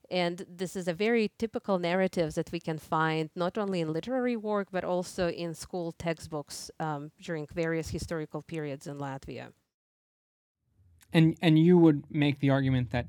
And 0.09 0.45
this 0.49 0.75
is 0.75 0.89
a 0.89 0.93
very 0.93 1.31
typical 1.39 1.79
narrative 1.79 2.33
that 2.35 2.51
we 2.51 2.59
can 2.59 2.77
find 2.77 3.29
not 3.33 3.57
only 3.57 3.79
in 3.79 3.93
literary 3.93 4.35
work 4.35 4.67
but 4.69 4.83
also 4.83 5.29
in 5.29 5.53
school 5.53 5.93
textbooks 5.93 6.69
um, 6.81 7.11
during 7.21 7.47
various 7.53 7.89
historical 7.89 8.41
periods 8.41 8.87
in 8.87 8.97
Latvia. 8.97 9.53
And 11.13 11.37
and 11.41 11.57
you 11.57 11.77
would 11.77 12.03
make 12.09 12.39
the 12.39 12.49
argument 12.49 12.91
that 12.91 13.07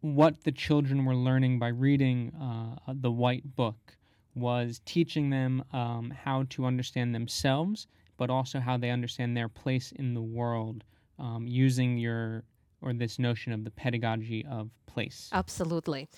what 0.00 0.42
the 0.42 0.52
children 0.52 1.04
were 1.04 1.14
learning 1.14 1.60
by 1.60 1.68
reading 1.68 2.32
uh, 2.34 2.92
the 2.92 3.10
White 3.10 3.54
Book 3.54 3.96
was 4.34 4.80
teaching 4.84 5.30
them 5.30 5.64
um, 5.72 6.12
how 6.24 6.44
to 6.50 6.64
understand 6.64 7.14
themselves, 7.14 7.86
but 8.16 8.30
also 8.30 8.60
how 8.60 8.76
they 8.76 8.90
understand 8.90 9.36
their 9.36 9.48
place 9.48 9.92
in 9.92 10.14
the 10.14 10.22
world 10.22 10.84
um, 11.18 11.46
using 11.46 11.98
your 11.98 12.44
or 12.82 12.92
this 12.92 13.18
notion 13.18 13.52
of 13.52 13.64
the 13.64 13.70
pedagogy 13.70 14.44
of 14.50 14.68
place. 14.86 15.30
Absolutely. 15.32 16.08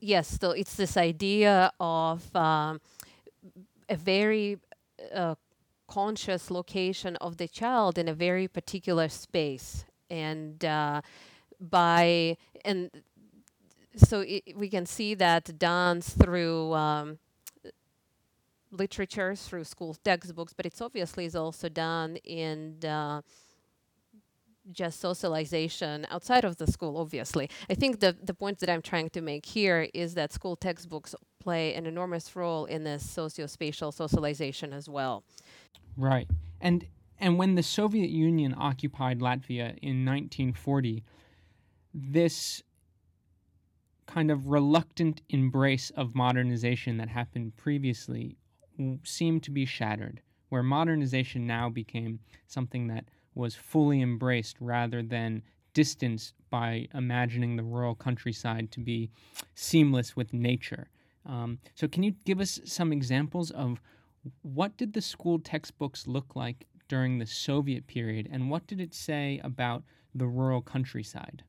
Yes, 0.00 0.38
so 0.40 0.50
it's 0.50 0.74
this 0.74 0.96
idea 0.96 1.70
of 1.78 2.34
um, 2.34 2.80
a 3.88 3.96
very 3.96 4.58
uh, 5.14 5.34
conscious 5.86 6.50
location 6.50 7.16
of 7.16 7.36
the 7.36 7.46
child 7.46 7.98
in 7.98 8.08
a 8.08 8.14
very 8.14 8.48
particular 8.48 9.08
space. 9.08 9.84
And 10.10 10.64
uh, 10.64 11.02
by, 11.60 12.38
and 12.64 12.90
so 13.96 14.20
it, 14.20 14.56
we 14.56 14.68
can 14.68 14.86
see 14.86 15.14
that 15.14 15.58
dance 15.58 16.10
through 16.10 16.72
um, 16.72 17.18
literature, 18.70 19.34
through 19.34 19.64
school 19.64 19.96
textbooks, 20.04 20.52
but 20.52 20.66
it's 20.66 20.80
obviously 20.80 21.24
is 21.24 21.36
also 21.36 21.68
done 21.68 22.16
in 22.24 22.76
uh, 22.84 23.22
just 24.72 25.00
socialization 25.00 26.06
outside 26.10 26.44
of 26.44 26.56
the 26.56 26.66
school, 26.66 26.98
obviously. 26.98 27.48
I 27.70 27.74
think 27.74 28.00
the, 28.00 28.16
the 28.22 28.34
point 28.34 28.58
that 28.60 28.70
I'm 28.70 28.82
trying 28.82 29.10
to 29.10 29.20
make 29.20 29.46
here 29.46 29.88
is 29.94 30.14
that 30.14 30.32
school 30.32 30.56
textbooks 30.56 31.14
play 31.38 31.74
an 31.74 31.86
enormous 31.86 32.34
role 32.34 32.64
in 32.64 32.84
this 32.84 33.08
socio-spatial 33.08 33.92
socialization 33.92 34.72
as 34.72 34.88
well. 34.88 35.24
Right. 35.96 36.28
And 36.60 36.86
and 37.18 37.38
when 37.38 37.54
the 37.54 37.62
Soviet 37.62 38.10
Union 38.10 38.54
occupied 38.58 39.20
Latvia 39.20 39.78
in 39.80 40.04
1940, 40.04 41.02
this 41.94 42.62
kind 44.06 44.30
of 44.30 44.48
reluctant 44.48 45.22
embrace 45.30 45.88
of 45.90 46.14
modernization 46.14 46.98
that 46.98 47.08
happened 47.08 47.56
previously 47.56 48.36
seemed 49.04 49.42
to 49.44 49.50
be 49.50 49.64
shattered, 49.64 50.20
where 50.48 50.62
modernization 50.62 51.46
now 51.46 51.68
became 51.68 52.20
something 52.46 52.88
that 52.88 53.04
was 53.34 53.54
fully 53.54 54.00
embraced 54.00 54.56
rather 54.60 55.02
than 55.02 55.42
distanced 55.74 56.34
by 56.48 56.88
imagining 56.94 57.56
the 57.56 57.62
rural 57.62 57.94
countryside 57.94 58.72
to 58.72 58.80
be 58.80 59.10
seamless 59.54 60.16
with 60.16 60.32
nature. 60.32 60.88
Um, 61.26 61.58
so, 61.74 61.86
can 61.86 62.02
you 62.02 62.12
give 62.24 62.40
us 62.40 62.60
some 62.64 62.92
examples 62.92 63.50
of 63.50 63.80
what 64.42 64.76
did 64.76 64.92
the 64.92 65.02
school 65.02 65.38
textbooks 65.38 66.06
look 66.06 66.34
like 66.34 66.66
during 66.88 67.18
the 67.18 67.26
Soviet 67.26 67.86
period, 67.86 68.28
and 68.30 68.50
what 68.50 68.66
did 68.66 68.80
it 68.80 68.94
say 68.94 69.40
about 69.44 69.82
the 70.14 70.26
rural 70.26 70.62
countryside? 70.62 71.42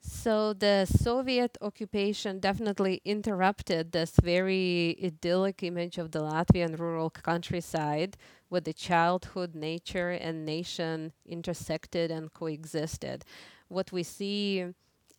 So 0.00 0.52
the 0.52 0.86
Soviet 0.86 1.58
occupation 1.60 2.38
definitely 2.38 3.00
interrupted 3.04 3.92
this 3.92 4.12
very 4.22 4.96
idyllic 5.02 5.62
image 5.62 5.98
of 5.98 6.12
the 6.12 6.20
Latvian 6.20 6.78
rural 6.78 7.10
countryside 7.10 8.16
where 8.48 8.60
the 8.60 8.72
childhood, 8.72 9.54
nature, 9.54 10.10
and 10.10 10.46
nation 10.46 11.12
intersected 11.26 12.10
and 12.10 12.32
coexisted. 12.32 13.24
What 13.68 13.92
we 13.92 14.02
see 14.02 14.64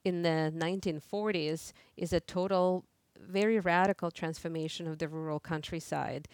in 0.06 0.22
the 0.24 0.52
1940s 0.56 1.74
is 1.98 2.14
a 2.14 2.20
total, 2.20 2.86
very 3.20 3.60
radical 3.60 4.12
transformation 4.12 4.88
of 4.88 4.98
the 4.98 5.08
rural 5.08 5.40
countryside 5.40 6.28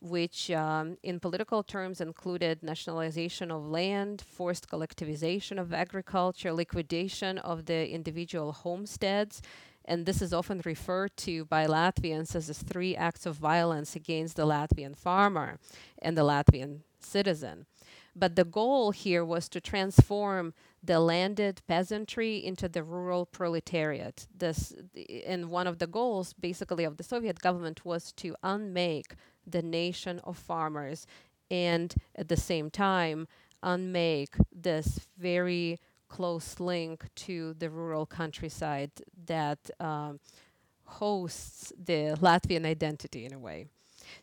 which 0.00 0.50
um, 0.50 0.96
in 1.02 1.20
political 1.20 1.62
terms 1.62 2.00
included 2.00 2.62
nationalization 2.62 3.50
of 3.50 3.66
land, 3.66 4.22
forced 4.26 4.68
collectivization 4.68 5.58
of 5.58 5.72
agriculture, 5.72 6.52
liquidation 6.52 7.38
of 7.38 7.66
the 7.66 7.88
individual 7.90 8.52
homesteads. 8.52 9.42
And 9.84 10.04
this 10.04 10.20
is 10.20 10.34
often 10.34 10.60
referred 10.64 11.16
to 11.18 11.46
by 11.46 11.66
Latvians 11.66 12.36
as 12.36 12.48
the 12.48 12.54
three 12.54 12.94
acts 12.94 13.24
of 13.24 13.36
violence 13.36 13.96
against 13.96 14.36
the 14.36 14.46
Latvian 14.46 14.96
farmer 14.96 15.58
and 16.02 16.16
the 16.16 16.22
Latvian 16.22 16.80
citizen. 17.00 17.66
But 18.14 18.36
the 18.36 18.44
goal 18.44 18.90
here 18.90 19.24
was 19.24 19.48
to 19.50 19.60
transform 19.60 20.52
the 20.82 21.00
landed 21.00 21.62
peasantry 21.66 22.44
into 22.44 22.68
the 22.68 22.82
rural 22.82 23.26
proletariat. 23.26 24.26
This, 24.36 24.74
and 25.26 25.50
one 25.50 25.66
of 25.66 25.78
the 25.78 25.86
goals, 25.86 26.32
basically, 26.32 26.84
of 26.84 26.96
the 26.96 27.04
Soviet 27.04 27.40
government 27.40 27.84
was 27.84 28.12
to 28.12 28.34
unmake 28.42 29.14
the 29.50 29.62
nation 29.62 30.20
of 30.24 30.36
farmers 30.36 31.06
and 31.50 31.94
at 32.14 32.28
the 32.28 32.36
same 32.36 32.70
time 32.70 33.26
unmake 33.62 34.34
this 34.52 35.00
very 35.18 35.78
close 36.08 36.58
link 36.58 37.04
to 37.14 37.54
the 37.54 37.68
rural 37.70 38.06
countryside 38.06 38.90
that 39.26 39.70
um, 39.80 40.20
hosts 40.84 41.72
the 41.76 42.16
Latvian 42.20 42.64
identity 42.64 43.24
in 43.26 43.32
a 43.32 43.38
way. 43.38 43.66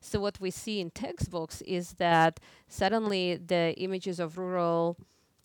So 0.01 0.19
what 0.19 0.39
we 0.39 0.49
see 0.49 0.79
in 0.79 0.89
textbooks 0.89 1.61
is 1.61 1.93
that 1.93 2.39
suddenly 2.67 3.35
the 3.35 3.75
images 3.77 4.19
of 4.19 4.37
rural 4.37 4.97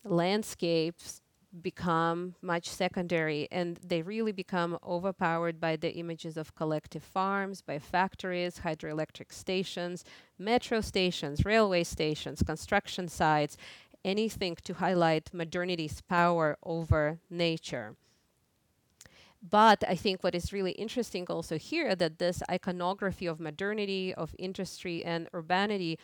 landscapes 0.02 1.20
become 1.62 2.34
much 2.42 2.68
secondary 2.68 3.48
and 3.50 3.78
they 3.84 4.02
really 4.02 4.32
become 4.32 4.78
overpowered 4.86 5.60
by 5.60 5.76
the 5.76 5.92
images 5.94 6.36
of 6.36 6.54
collective 6.54 7.02
farms, 7.02 7.60
by 7.60 7.78
factories, 7.78 8.60
hydroelectric 8.64 9.32
stations, 9.32 10.04
metro 10.38 10.80
stations, 10.80 11.44
railway 11.44 11.82
stations, 11.82 12.42
construction 12.42 13.08
sites, 13.08 13.56
anything 14.04 14.56
to 14.62 14.74
highlight 14.74 15.34
modernity's 15.34 16.00
power 16.02 16.56
over 16.62 17.18
nature. 17.28 17.96
But 19.42 19.82
I 19.88 19.96
think 19.96 20.22
what 20.22 20.34
is 20.34 20.52
really 20.52 20.72
interesting 20.72 21.26
also 21.28 21.58
here 21.58 21.94
that 21.96 22.18
this 22.18 22.42
iconography 22.50 23.26
of 23.26 23.40
modernity, 23.40 24.14
of 24.14 24.34
industry 24.38 25.04
and 25.04 25.28
urbanity 25.32 25.98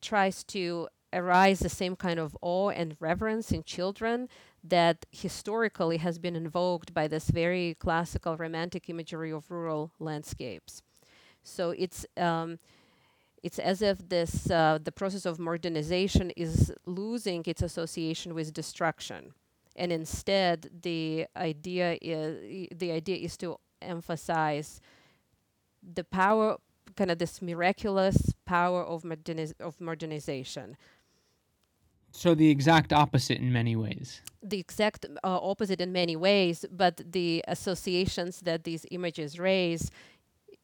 tries 0.00 0.44
to 0.44 0.88
arise 1.14 1.60
the 1.60 1.68
same 1.68 1.96
kind 1.96 2.18
of 2.18 2.36
awe 2.42 2.70
and 2.70 2.96
reverence 3.00 3.52
in 3.52 3.62
children 3.62 4.28
that 4.62 5.06
historically 5.10 5.98
has 5.98 6.18
been 6.18 6.36
invoked 6.36 6.92
by 6.92 7.06
this 7.06 7.30
very 7.30 7.74
classical 7.78 8.36
romantic 8.36 8.88
imagery 8.88 9.30
of 9.32 9.50
rural 9.50 9.92
landscapes. 9.98 10.82
So 11.42 11.70
it's 11.70 12.06
um, 12.16 12.58
it's 13.42 13.58
as 13.58 13.82
if 13.82 14.08
this 14.08 14.50
uh, 14.50 14.78
the 14.82 14.92
process 14.92 15.26
of 15.26 15.38
modernization 15.38 16.30
is 16.30 16.72
losing 16.86 17.42
its 17.46 17.62
association 17.62 18.34
with 18.34 18.54
destruction, 18.54 19.34
and 19.76 19.92
instead 19.92 20.70
the 20.82 21.26
idea 21.36 21.98
is 22.00 22.68
the 22.74 22.92
idea 22.92 23.16
is 23.16 23.36
to 23.38 23.58
emphasize 23.82 24.80
the 25.94 26.04
power, 26.04 26.56
kind 26.96 27.10
of 27.10 27.18
this 27.18 27.42
miraculous 27.42 28.32
power 28.46 28.82
of, 28.82 29.02
moderniz- 29.02 29.60
of 29.60 29.80
modernization, 29.80 30.76
so 32.14 32.34
the 32.34 32.48
exact 32.48 32.92
opposite 32.92 33.38
in 33.38 33.52
many 33.52 33.74
ways. 33.76 34.22
The 34.42 34.60
exact 34.60 35.04
uh, 35.04 35.16
opposite 35.24 35.80
in 35.80 35.92
many 35.92 36.16
ways, 36.16 36.64
but 36.70 37.00
the 37.12 37.44
associations 37.48 38.40
that 38.40 38.64
these 38.64 38.86
images 38.90 39.38
raise 39.38 39.90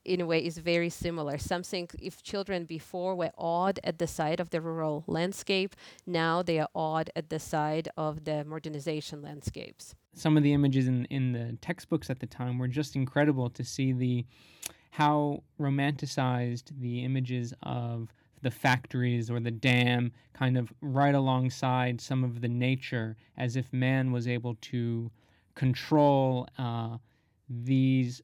in 0.04 0.20
a 0.20 0.26
way 0.26 0.44
is 0.44 0.58
very 0.58 0.88
similar. 0.88 1.38
Something 1.38 1.88
if 2.00 2.22
children 2.22 2.64
before 2.64 3.14
were 3.16 3.32
awed 3.36 3.80
at 3.84 3.98
the 3.98 4.06
sight 4.06 4.38
of 4.40 4.50
the 4.50 4.60
rural 4.60 5.04
landscape, 5.06 5.74
now 6.06 6.42
they 6.42 6.58
are 6.58 6.68
awed 6.72 7.10
at 7.16 7.30
the 7.30 7.38
sight 7.38 7.88
of 7.96 8.24
the 8.24 8.44
modernization 8.44 9.20
landscapes. 9.20 9.94
Some 10.14 10.36
of 10.36 10.42
the 10.42 10.52
images 10.52 10.86
in 10.86 11.04
in 11.06 11.32
the 11.32 11.58
textbooks 11.60 12.10
at 12.10 12.20
the 12.20 12.26
time 12.26 12.58
were 12.58 12.68
just 12.68 12.96
incredible 12.96 13.50
to 13.50 13.64
see 13.64 13.92
the 13.92 14.24
how 14.92 15.42
romanticized 15.58 16.72
the 16.80 17.04
images 17.04 17.54
of 17.62 18.12
the 18.42 18.50
factories 18.50 19.31
or 19.31 19.40
the 19.40 19.50
dam 19.50 20.12
kind 20.33 20.57
of 20.57 20.72
right 20.81 21.14
alongside 21.14 22.00
some 22.00 22.24
of 22.24 22.40
the 22.40 22.48
nature 22.48 23.16
as 23.37 23.57
if 23.57 23.72
man 23.72 24.12
was 24.12 24.26
able 24.26 24.57
to 24.61 25.11
control 25.55 26.48
uh, 26.59 26.96
these 27.48 28.22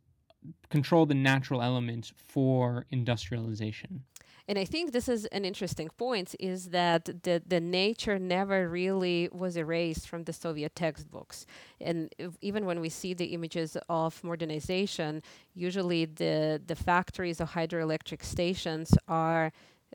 control 0.70 1.06
the 1.06 1.14
natural 1.14 1.60
elements 1.60 2.12
for 2.16 2.86
industrialization 2.90 4.02
and 4.48 4.58
I 4.58 4.64
think 4.64 4.92
this 4.92 5.08
is 5.08 5.24
an 5.26 5.44
interesting 5.44 5.88
point 5.96 6.36
is 6.38 6.68
that 6.68 7.06
the, 7.24 7.42
the 7.44 7.60
nature 7.60 8.18
never 8.18 8.68
really 8.68 9.28
was 9.32 9.56
erased 9.56 10.08
from 10.08 10.22
the 10.22 10.32
Soviet 10.32 10.74
textbooks. 10.76 11.46
And 11.80 12.14
even 12.40 12.64
when 12.64 12.80
we 12.80 12.88
see 12.88 13.12
the 13.12 13.26
images 13.26 13.76
of 13.88 14.22
modernization, 14.22 15.22
usually 15.54 16.04
the, 16.04 16.62
the 16.64 16.76
factories 16.76 17.40
or 17.40 17.46
hydroelectric 17.46 18.22
stations 18.22 18.96
are 19.08 19.52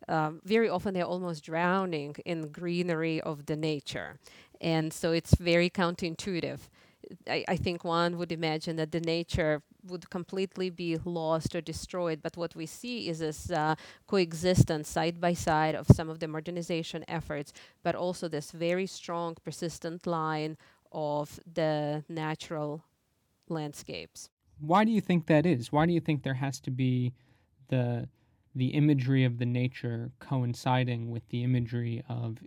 um, 0.08 0.42
very 0.44 0.70
often 0.70 0.94
they're 0.94 1.06
almost 1.06 1.44
drowning 1.44 2.16
in 2.26 2.52
greenery 2.52 3.22
of 3.22 3.46
the 3.46 3.56
nature. 3.56 4.20
And 4.60 4.94
so 4.94 5.12
it's 5.12 5.36
very 5.36 5.70
counterintuitive. 5.70 6.60
I, 7.28 7.44
I 7.48 7.58
think 7.58 7.84
one 7.84 8.18
would 8.18 8.32
imagine 8.32 8.76
that 8.78 8.92
the 8.92 9.02
nature 9.02 9.64
would 9.88 10.10
completely 10.10 10.70
be 10.70 10.98
lost 11.04 11.56
or 11.56 11.62
destroyed. 11.62 12.22
But 12.22 12.38
what 12.38 12.56
we 12.56 12.66
see 12.66 13.10
is 13.10 13.20
this 13.20 13.52
uh, 13.52 13.76
coexistence 14.08 14.90
side 14.90 15.20
by 15.20 15.34
side 15.34 15.76
of 15.76 15.88
some 15.88 16.10
of 16.10 16.20
the 16.20 16.28
modernization 16.28 17.04
efforts, 17.08 17.54
but 17.84 17.96
also 17.96 18.28
this 18.28 18.52
very 18.52 18.86
strong, 18.86 19.36
persistent 19.44 20.06
line 20.06 20.58
of 20.92 21.40
the 21.52 22.04
natural 22.08 22.84
landscapes. 23.50 24.30
Why 24.60 24.86
do 24.86 24.92
you 24.92 25.02
think 25.02 25.26
that 25.26 25.46
is? 25.46 25.72
Why 25.72 25.86
do 25.86 25.94
you 25.94 26.00
think 26.00 26.24
there 26.24 26.36
has 26.36 26.60
to 26.62 26.72
be 26.72 27.14
the 27.70 28.08
the 28.56 28.68
imagery 28.68 29.24
of 29.24 29.38
the 29.38 29.46
nature 29.46 30.12
coinciding 30.20 31.10
with 31.10 31.28
the 31.30 31.44
imagery 31.44 32.04
of 32.10 32.38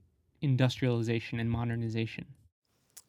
industrialization 0.40 1.40
and 1.40 1.51
modernization. 1.51 2.27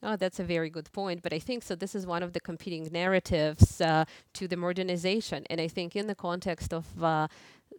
Oh, 0.01 0.15
that's 0.15 0.39
a 0.39 0.43
very 0.43 0.69
good 0.69 0.91
point. 0.91 1.21
But 1.21 1.33
I 1.33 1.39
think 1.39 1.63
so. 1.63 1.75
This 1.75 1.95
is 1.95 2.05
one 2.05 2.21
of 2.21 2.33
the 2.33 2.39
competing 2.39 2.87
narratives 2.91 3.81
uh, 3.81 4.05
to 4.33 4.47
the 4.47 4.55
modernization. 4.55 5.45
And 5.49 5.59
I 5.59 5.67
think, 5.67 5.95
in 5.95 6.07
the 6.07 6.15
context 6.15 6.73
of 6.73 7.03
uh, 7.03 7.27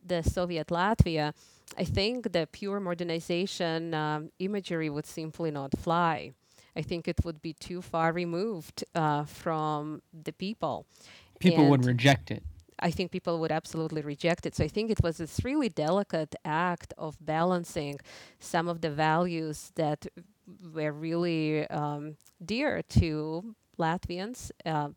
the 0.05 0.22
Soviet 0.22 0.68
Latvia, 0.68 1.35
I 1.79 1.85
think 1.85 2.33
the 2.33 2.48
pure 2.50 2.81
modernization 2.81 3.94
um, 3.94 4.31
imagery 4.38 4.90
would 4.90 5.07
simply 5.07 5.50
not 5.50 5.79
fly. 5.79 6.33
I 6.74 6.83
think 6.83 7.09
it 7.09 7.24
would 7.24 7.40
be 7.40 7.55
too 7.55 7.81
far 7.81 8.12
removed 8.12 8.85
uh, 8.94 9.24
from 9.24 10.02
the 10.12 10.33
people. 10.33 10.87
People 11.38 11.62
and 11.62 11.70
would 11.70 11.85
reject 11.85 12.31
it. 12.31 12.42
I 12.78 12.90
think 12.90 13.10
people 13.10 13.38
would 13.40 13.52
absolutely 13.52 14.02
reject 14.02 14.46
it. 14.46 14.54
So 14.54 14.64
I 14.64 14.68
think 14.68 14.90
it 14.90 15.02
was 15.02 15.16
this 15.18 15.44
really 15.44 15.68
delicate 15.68 16.34
act 16.44 16.92
of 16.98 17.16
balancing 17.20 17.98
some 18.38 18.68
of 18.68 18.80
the 18.80 18.90
values 18.90 19.72
that 19.76 20.06
were 20.74 20.92
really 20.92 21.66
um, 21.68 22.16
dear 22.44 22.82
to 22.82 23.54
Latvians 23.78 24.50
uh, 24.64 24.88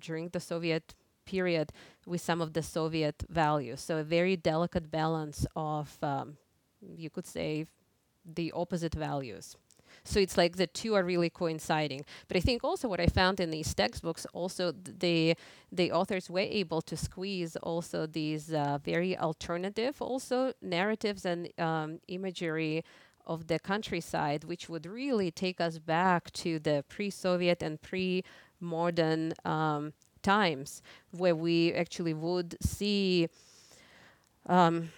during 0.00 0.28
the 0.28 0.40
Soviet 0.40 0.94
period 1.24 1.72
with 2.06 2.20
some 2.20 2.40
of 2.40 2.52
the 2.52 2.62
Soviet 2.62 3.22
values. 3.28 3.80
So 3.80 3.98
a 3.98 4.04
very 4.04 4.36
delicate 4.36 4.90
balance 4.90 5.46
of, 5.54 5.98
um, 6.02 6.36
you 6.96 7.10
could 7.10 7.26
say, 7.26 7.66
the 8.24 8.52
opposite 8.52 8.94
values. 8.94 9.56
So 10.08 10.18
it's 10.20 10.38
like 10.38 10.56
the 10.56 10.66
two 10.66 10.94
are 10.94 11.04
really 11.04 11.28
coinciding. 11.28 12.04
But 12.28 12.36
I 12.38 12.40
think 12.40 12.64
also 12.64 12.88
what 12.88 13.00
I 13.00 13.06
found 13.06 13.40
in 13.40 13.50
these 13.50 13.74
textbooks, 13.74 14.26
also 14.32 14.72
the 14.72 15.34
the 15.70 15.92
authors 15.92 16.30
were 16.30 16.48
able 16.62 16.80
to 16.82 16.96
squeeze 16.96 17.56
also 17.56 18.06
these 18.06 18.52
uh, 18.52 18.78
very 18.82 19.16
alternative 19.18 20.00
also 20.00 20.52
narratives 20.62 21.26
and 21.26 21.48
um, 21.58 22.00
imagery 22.08 22.82
of 23.26 23.48
the 23.48 23.58
countryside, 23.58 24.44
which 24.44 24.70
would 24.70 24.86
really 24.86 25.30
take 25.30 25.60
us 25.60 25.78
back 25.78 26.30
to 26.32 26.58
the 26.58 26.82
pre-Soviet 26.88 27.62
and 27.62 27.82
pre-modern 27.82 29.34
um, 29.44 29.92
times, 30.22 30.82
where 31.10 31.36
we 31.36 31.74
actually 31.74 32.14
would 32.14 32.56
see. 32.62 33.28
Um, 34.46 34.90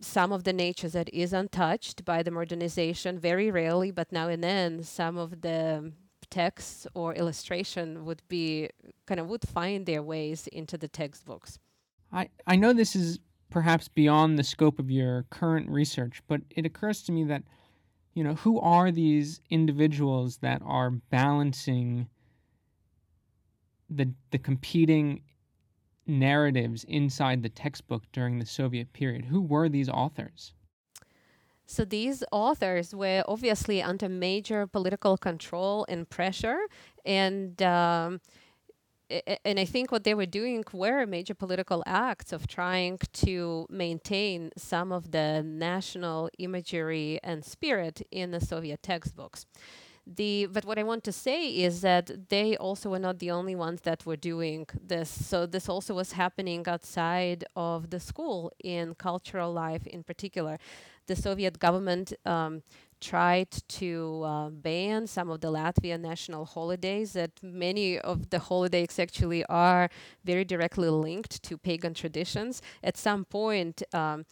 some 0.00 0.32
of 0.32 0.44
the 0.44 0.52
nature 0.52 0.88
that 0.88 1.08
is 1.12 1.32
untouched 1.32 2.04
by 2.04 2.22
the 2.22 2.30
modernization, 2.30 3.18
very 3.18 3.50
rarely, 3.50 3.90
but 3.90 4.12
now 4.12 4.28
and 4.28 4.42
then, 4.44 4.82
some 4.82 5.16
of 5.16 5.40
the 5.40 5.92
texts 6.30 6.86
or 6.94 7.14
illustration 7.14 8.04
would 8.04 8.22
be 8.28 8.68
kind 9.06 9.20
of 9.20 9.28
would 9.28 9.46
find 9.46 9.86
their 9.86 10.02
ways 10.02 10.46
into 10.48 10.76
the 10.76 10.88
textbooks. 10.88 11.58
I, 12.12 12.28
I 12.46 12.56
know 12.56 12.72
this 12.72 12.96
is 12.96 13.18
perhaps 13.50 13.88
beyond 13.88 14.38
the 14.38 14.44
scope 14.44 14.78
of 14.78 14.90
your 14.90 15.24
current 15.30 15.68
research, 15.70 16.22
but 16.26 16.40
it 16.50 16.66
occurs 16.66 17.02
to 17.04 17.12
me 17.12 17.24
that, 17.24 17.42
you 18.14 18.24
know, 18.24 18.34
who 18.34 18.60
are 18.60 18.90
these 18.90 19.40
individuals 19.50 20.38
that 20.38 20.62
are 20.64 20.90
balancing 20.90 22.08
the 23.88 24.12
the 24.32 24.38
competing 24.38 25.22
narratives 26.06 26.84
inside 26.84 27.42
the 27.42 27.48
textbook 27.48 28.04
during 28.12 28.38
the 28.38 28.46
Soviet 28.46 28.92
period? 28.92 29.26
Who 29.26 29.40
were 29.40 29.68
these 29.68 29.88
authors? 29.88 30.52
So 31.66 31.84
these 31.84 32.22
authors 32.30 32.94
were 32.94 33.24
obviously 33.26 33.82
under 33.82 34.08
major 34.08 34.66
political 34.66 35.16
control 35.16 35.84
and 35.88 36.08
pressure, 36.08 36.60
and 37.04 37.60
um, 37.60 38.20
and 39.44 39.60
I 39.60 39.64
think 39.64 39.92
what 39.92 40.04
they 40.04 40.14
were 40.14 40.26
doing 40.26 40.64
were 40.72 41.06
major 41.06 41.34
political 41.34 41.82
acts 41.86 42.32
of 42.32 42.46
trying 42.46 42.98
to 43.14 43.66
maintain 43.70 44.50
some 44.56 44.90
of 44.90 45.12
the 45.12 45.42
national 45.44 46.28
imagery 46.38 47.20
and 47.22 47.44
spirit 47.44 48.02
in 48.10 48.32
the 48.32 48.40
Soviet 48.40 48.82
textbooks. 48.82 49.46
The, 50.06 50.46
but 50.46 50.64
what 50.64 50.78
I 50.78 50.84
want 50.84 51.02
to 51.04 51.12
say 51.12 51.48
is 51.48 51.80
that 51.80 52.28
they 52.28 52.56
also 52.56 52.90
were 52.90 52.98
not 53.00 53.18
the 53.18 53.32
only 53.32 53.56
ones 53.56 53.80
that 53.80 54.06
were 54.06 54.16
doing 54.16 54.66
this. 54.80 55.10
So 55.10 55.46
this 55.46 55.68
also 55.68 55.94
was 55.94 56.12
happening 56.12 56.62
outside 56.68 57.44
of 57.56 57.90
the 57.90 57.98
school 57.98 58.52
in 58.62 58.94
cultural 58.94 59.52
life 59.52 59.84
in 59.84 60.04
particular. 60.04 60.58
The 61.08 61.16
Soviet 61.16 61.58
government 61.58 62.12
um, 62.24 62.62
tried 63.00 63.50
to 63.68 64.22
uh, 64.24 64.48
ban 64.50 65.08
some 65.08 65.28
of 65.28 65.40
the 65.40 65.50
Latvian 65.50 66.00
national 66.00 66.44
holidays 66.44 67.12
that 67.14 67.32
many 67.42 67.98
of 67.98 68.30
the 68.30 68.38
holidays 68.38 68.98
actually 69.00 69.44
are 69.46 69.88
very 70.24 70.44
directly 70.44 70.88
linked 70.88 71.42
to 71.42 71.58
pagan 71.58 71.94
traditions. 71.94 72.62
At 72.82 72.96
some 72.96 73.24
point 73.24 73.82
um, 73.92 74.24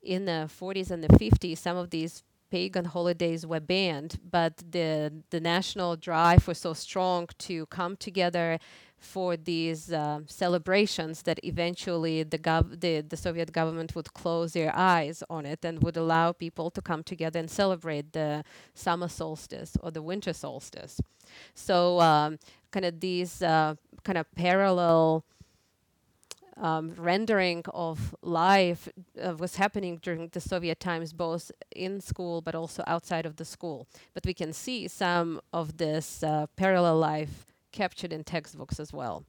in 0.00 0.26
the 0.26 0.48
40s 0.48 0.92
and 0.92 1.02
the 1.02 1.08
50s, 1.08 1.58
some 1.58 1.76
of 1.76 1.90
these 1.90 2.22
pagan 2.50 2.86
holidays 2.86 3.46
were 3.46 3.60
banned, 3.60 4.18
but 4.30 4.58
the 4.70 5.12
the 5.30 5.40
national 5.40 5.96
drive 5.96 6.48
was 6.48 6.58
so 6.58 6.72
strong 6.74 7.28
to 7.38 7.66
come 7.66 7.96
together 7.96 8.58
for 8.98 9.36
these 9.36 9.92
uh, 9.92 10.20
celebrations 10.26 11.22
that 11.22 11.38
eventually 11.44 12.24
the, 12.24 12.38
gov- 12.38 12.80
the 12.80 13.00
the 13.00 13.16
Soviet 13.16 13.52
government 13.52 13.94
would 13.94 14.12
close 14.12 14.52
their 14.52 14.74
eyes 14.74 15.22
on 15.30 15.46
it 15.46 15.64
and 15.64 15.82
would 15.82 15.96
allow 15.96 16.32
people 16.32 16.70
to 16.70 16.82
come 16.82 17.02
together 17.02 17.38
and 17.38 17.50
celebrate 17.50 18.12
the 18.12 18.42
summer 18.74 19.08
solstice 19.08 19.76
or 19.82 19.90
the 19.90 20.02
winter 20.02 20.32
solstice. 20.32 21.00
So 21.54 22.00
um, 22.00 22.38
kind 22.72 22.84
of 22.86 23.00
these 23.00 23.42
uh, 23.42 23.76
kind 24.04 24.18
of 24.18 24.26
parallel 24.34 25.24
um, 26.60 26.94
rendering 26.96 27.62
of 27.72 28.14
life 28.22 28.88
uh, 29.22 29.34
was 29.36 29.56
happening 29.56 29.98
during 30.02 30.28
the 30.28 30.40
Soviet 30.40 30.80
times, 30.80 31.12
both 31.12 31.50
in 31.74 32.00
school 32.00 32.40
but 32.40 32.54
also 32.54 32.82
outside 32.86 33.26
of 33.26 33.36
the 33.36 33.44
school. 33.44 33.88
But 34.14 34.26
we 34.26 34.34
can 34.34 34.52
see 34.52 34.88
some 34.88 35.40
of 35.52 35.76
this 35.76 36.22
uh, 36.22 36.46
parallel 36.56 36.98
life 36.98 37.46
captured 37.72 38.12
in 38.12 38.24
textbooks 38.24 38.80
as 38.80 38.92
well. 38.92 39.24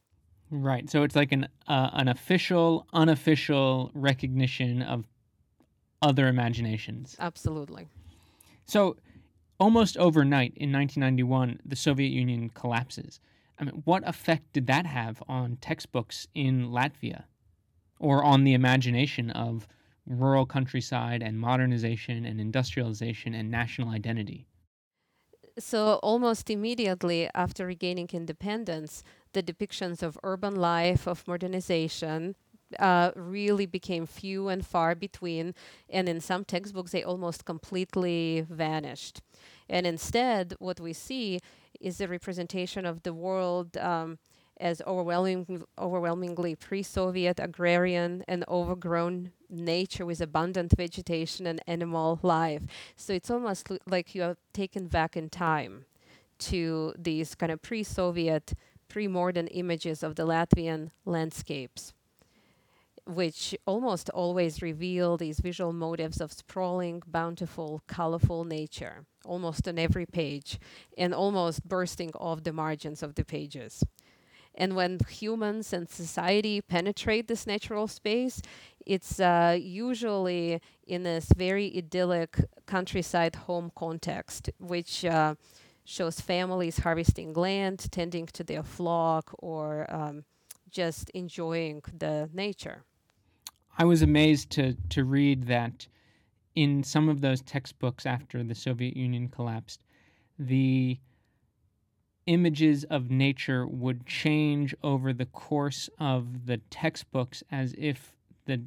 Right. 0.51 0.89
So 0.89 1.03
it's 1.03 1.15
like 1.15 1.31
an 1.31 1.47
uh, 1.67 1.89
an 1.93 2.07
official, 2.07 2.87
unofficial 2.93 3.91
recognition 3.93 4.81
of 4.81 5.05
other 6.01 6.27
imaginations. 6.27 7.15
Absolutely. 7.19 7.87
So 8.65 8.97
almost 9.59 9.97
overnight 9.97 10.53
in 10.55 10.71
1991, 10.71 11.59
the 11.65 11.75
Soviet 11.75 12.09
Union 12.09 12.49
collapses. 12.49 13.19
I 13.59 13.65
mean, 13.65 13.81
what 13.83 14.07
effect 14.07 14.53
did 14.53 14.67
that 14.67 14.85
have 14.85 15.21
on 15.27 15.57
textbooks 15.57 16.27
in 16.33 16.69
Latvia 16.69 17.25
or 17.99 18.23
on 18.23 18.45
the 18.45 18.53
imagination 18.53 19.29
of 19.31 19.67
rural 20.05 20.45
countryside 20.45 21.21
and 21.21 21.37
modernization 21.37 22.25
and 22.25 22.39
industrialization 22.39 23.33
and 23.33 23.51
national 23.51 23.89
identity? 23.89 24.47
So, 25.57 25.99
almost 26.01 26.49
immediately 26.49 27.29
after 27.35 27.65
regaining 27.65 28.09
independence, 28.13 29.03
the 29.33 29.43
depictions 29.43 30.01
of 30.01 30.17
urban 30.23 30.55
life, 30.55 31.05
of 31.05 31.27
modernization, 31.27 32.35
uh, 32.77 33.11
really 33.15 33.65
became 33.65 34.05
few 34.05 34.47
and 34.47 34.65
far 34.65 34.95
between, 34.95 35.53
and 35.89 36.07
in 36.07 36.21
some 36.21 36.45
textbooks, 36.45 36.91
they 36.91 37.03
almost 37.03 37.43
completely 37.43 38.45
vanished. 38.49 39.21
And 39.67 39.85
instead, 39.85 40.53
what 40.59 40.79
we 40.79 40.93
see 40.93 41.39
is 41.79 42.01
a 42.01 42.07
representation 42.07 42.85
of 42.85 43.03
the 43.03 43.13
world 43.13 43.77
um, 43.77 44.17
as 44.59 44.81
overwhelming, 44.85 45.63
overwhelmingly 45.77 46.55
pre-Soviet, 46.55 47.39
agrarian, 47.39 48.23
and 48.27 48.43
overgrown 48.47 49.31
nature 49.49 50.05
with 50.05 50.21
abundant 50.21 50.73
vegetation 50.75 51.47
and 51.47 51.61
animal 51.65 52.19
life. 52.21 52.63
So 52.95 53.13
it's 53.13 53.31
almost 53.31 53.69
like 53.87 54.13
you 54.13 54.23
are 54.23 54.37
taken 54.53 54.87
back 54.87 55.15
in 55.15 55.29
time 55.29 55.85
to 56.39 56.93
these 56.97 57.35
kind 57.35 57.51
of 57.51 57.61
pre-Soviet, 57.61 58.53
pre-modern 58.87 59.47
images 59.47 60.03
of 60.03 60.15
the 60.15 60.25
Latvian 60.25 60.91
landscapes 61.05 61.93
which 63.09 63.55
almost 63.65 64.09
always 64.11 64.61
reveal 64.61 65.17
these 65.17 65.39
visual 65.39 65.73
motives 65.73 66.21
of 66.21 66.31
sprawling, 66.31 67.01
bountiful, 67.07 67.81
colorful 67.87 68.45
nature, 68.45 69.05
almost 69.25 69.67
on 69.67 69.79
every 69.79 70.05
page, 70.05 70.59
and 70.97 71.13
almost 71.13 71.67
bursting 71.67 72.11
off 72.13 72.43
the 72.43 72.53
margins 72.53 73.01
of 73.01 73.15
the 73.15 73.25
pages. 73.25 73.83
And 74.55 74.75
when 74.75 74.99
humans 75.09 75.73
and 75.73 75.89
society 75.89 76.61
penetrate 76.61 77.27
this 77.27 77.47
natural 77.47 77.87
space, 77.87 78.41
it's 78.85 79.19
uh, 79.19 79.57
usually 79.59 80.61
in 80.85 81.03
this 81.03 81.27
very 81.35 81.75
idyllic 81.75 82.37
countryside 82.65 83.35
home 83.35 83.71
context, 83.75 84.49
which 84.59 85.05
uh, 85.05 85.35
shows 85.83 86.19
families 86.19 86.79
harvesting 86.79 87.33
land, 87.33 87.87
tending 87.91 88.27
to 88.27 88.43
their 88.43 88.63
flock, 88.63 89.33
or 89.39 89.85
um, 89.89 90.25
just 90.69 91.09
enjoying 91.11 91.81
the 91.97 92.29
nature. 92.33 92.83
I 93.79 93.85
was 93.85 94.01
amazed 94.01 94.49
to 94.51 94.75
to 94.89 95.05
read 95.05 95.47
that 95.47 95.87
in 96.53 96.83
some 96.83 97.07
of 97.07 97.21
those 97.21 97.41
textbooks 97.41 98.05
after 98.05 98.43
the 98.43 98.53
Soviet 98.53 98.97
Union 98.97 99.29
collapsed, 99.29 99.85
the 100.37 100.99
images 102.25 102.83
of 102.83 103.09
nature 103.09 103.65
would 103.65 104.05
change 104.05 104.75
over 104.83 105.13
the 105.13 105.25
course 105.25 105.89
of 105.97 106.45
the 106.45 106.57
textbooks 106.69 107.41
as 107.49 107.73
if 107.77 108.17
the 108.45 108.61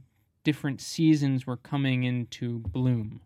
different 0.44 0.81
seasons 0.81 1.46
were 1.46 1.59
coming 1.59 2.05
into 2.05 2.59
bloom. 2.61 3.20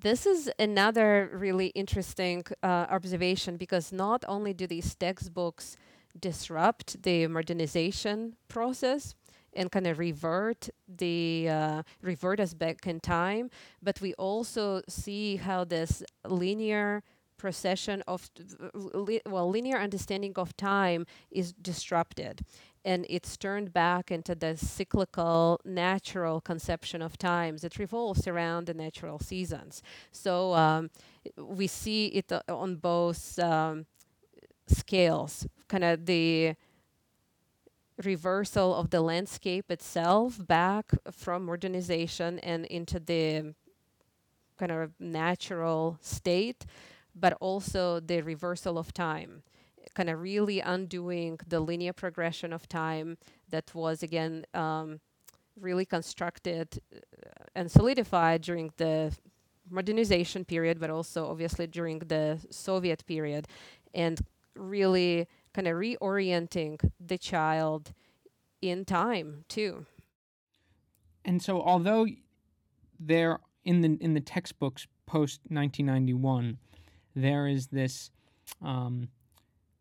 This 0.00 0.24
is 0.24 0.50
another 0.58 1.30
really 1.34 1.66
interesting 1.68 2.44
uh, 2.62 2.86
observation 2.88 3.58
because 3.58 3.92
not 3.92 4.24
only 4.26 4.54
do 4.54 4.66
these 4.66 4.94
textbooks 4.94 5.76
disrupt 6.18 7.02
the 7.02 7.26
modernization 7.26 8.36
process, 8.48 9.14
and 9.56 9.72
kind 9.72 9.86
of 9.86 9.98
revert 9.98 10.68
the 10.86 11.48
uh, 11.48 11.82
revert 12.02 12.38
us 12.38 12.54
back 12.54 12.86
in 12.86 13.00
time. 13.00 13.50
But 13.82 14.00
we 14.00 14.14
also 14.14 14.82
see 14.88 15.36
how 15.36 15.64
this 15.64 16.02
linear 16.24 17.02
procession 17.36 18.02
of 18.06 18.30
li- 18.74 19.20
well 19.26 19.48
linear 19.50 19.78
understanding 19.78 20.32
of 20.36 20.56
time 20.56 21.06
is 21.30 21.52
disrupted 21.52 22.40
and 22.84 23.04
it's 23.10 23.36
turned 23.36 23.72
back 23.72 24.10
into 24.10 24.34
the 24.34 24.56
cyclical 24.56 25.60
natural 25.64 26.40
conception 26.40 27.02
of 27.02 27.18
times 27.18 27.62
it 27.62 27.78
revolves 27.78 28.26
around 28.26 28.66
the 28.66 28.74
natural 28.74 29.18
seasons 29.18 29.82
so 30.12 30.54
um, 30.54 30.90
we 31.36 31.66
see 31.66 32.06
it 32.06 32.32
uh, 32.32 32.40
on 32.48 32.76
both 32.76 33.38
um, 33.38 33.84
scales 34.66 35.46
kind 35.68 35.84
of 35.84 36.06
the 36.06 36.54
reversal 38.04 38.74
of 38.74 38.90
the 38.90 39.00
landscape 39.00 39.70
itself 39.70 40.38
back 40.46 40.92
from 41.10 41.46
modernization 41.46 42.38
and 42.40 42.66
into 42.66 43.00
the 43.00 43.54
kind 44.58 44.72
of 44.72 44.92
natural 45.00 45.98
state, 46.00 46.66
but 47.14 47.32
also 47.40 48.00
the 48.00 48.20
reversal 48.20 48.78
of 48.78 48.92
time, 48.92 49.42
kind 49.94 50.10
of 50.10 50.20
really 50.20 50.60
undoing 50.60 51.38
the 51.46 51.60
linear 51.60 51.92
progression 51.92 52.52
of 52.52 52.68
time 52.68 53.16
that 53.48 53.74
was 53.74 54.02
again 54.02 54.44
um, 54.54 55.00
really 55.58 55.84
constructed 55.86 56.80
uh, 56.94 56.98
and 57.54 57.70
solidified 57.70 58.42
during 58.42 58.70
the 58.76 59.14
modernization 59.70 60.44
period, 60.44 60.78
but 60.78 60.90
also 60.90 61.28
obviously 61.30 61.66
during 61.66 61.98
the 62.00 62.38
Soviet 62.50 63.04
period, 63.06 63.48
and 63.94 64.20
really 64.54 65.26
kind 65.56 65.68
of 65.68 65.76
reorienting 65.76 66.78
the 67.00 67.16
child 67.16 67.94
in 68.60 68.84
time 68.84 69.44
too. 69.48 69.86
And 71.24 71.42
so, 71.42 71.62
although 71.62 72.06
there 73.00 73.40
in 73.64 73.80
the 73.80 73.96
in 74.02 74.12
the 74.12 74.20
textbooks 74.20 74.86
post 75.06 75.40
1991, 75.48 76.58
there 77.14 77.48
is 77.48 77.68
this 77.68 78.10
um, 78.62 79.08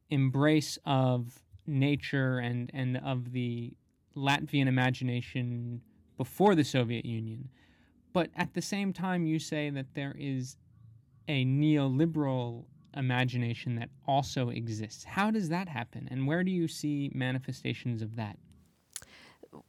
embrace 0.10 0.80
of 0.86 1.44
nature 1.68 2.40
and, 2.40 2.72
and 2.74 2.98
of 2.98 3.34
the 3.34 3.74
Latvian 4.16 4.68
imagination 4.68 5.82
before 6.18 6.56
the 6.56 6.64
Soviet 6.64 7.06
Union. 7.06 7.50
But 8.14 8.30
at 8.38 8.54
the 8.54 8.62
same 8.62 8.94
time, 8.94 9.26
you 9.26 9.40
say 9.40 9.70
that 9.72 9.88
there 9.94 10.16
is 10.18 10.56
a 11.28 11.44
neoliberal 11.44 12.66
imagination 12.96 13.76
that 13.76 13.90
also 14.08 14.50
exists. 14.50 15.04
How 15.04 15.32
does 15.32 15.50
that 15.50 15.68
happen, 15.68 16.08
and 16.12 16.28
where 16.28 16.44
do 16.44 16.52
you 16.52 16.68
see 16.68 17.12
manifestations 17.14 18.02
of 18.02 18.16
that? 18.16 18.38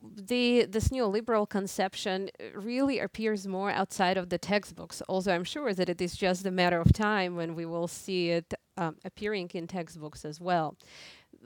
the 0.02 0.66
this 0.68 0.88
neoliberal 0.88 1.48
conception 1.48 2.30
really 2.54 2.98
appears 2.98 3.46
more 3.46 3.70
outside 3.70 4.16
of 4.16 4.28
the 4.28 4.38
textbooks. 4.38 5.00
Also, 5.02 5.32
I'm 5.32 5.44
sure 5.44 5.72
that 5.74 5.88
it 5.88 6.00
is 6.00 6.16
just 6.16 6.46
a 6.46 6.50
matter 6.50 6.80
of 6.80 6.92
time 6.92 7.36
when 7.36 7.54
we 7.54 7.66
will 7.66 7.88
see 7.88 8.30
it 8.30 8.54
um, 8.76 8.96
appearing 9.04 9.50
in 9.54 9.66
textbooks 9.66 10.24
as 10.24 10.40
well. 10.40 10.76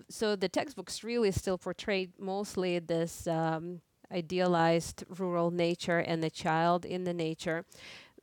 So 0.08 0.36
the 0.36 0.48
textbooks 0.48 1.04
really 1.04 1.30
still 1.32 1.58
portray 1.58 2.08
mostly 2.18 2.78
this 2.78 3.26
um, 3.26 3.80
idealized 4.12 5.04
rural 5.08 5.50
nature 5.50 5.98
and 5.98 6.22
the 6.22 6.30
child 6.30 6.84
in 6.84 7.04
the 7.04 7.14
nature, 7.14 7.64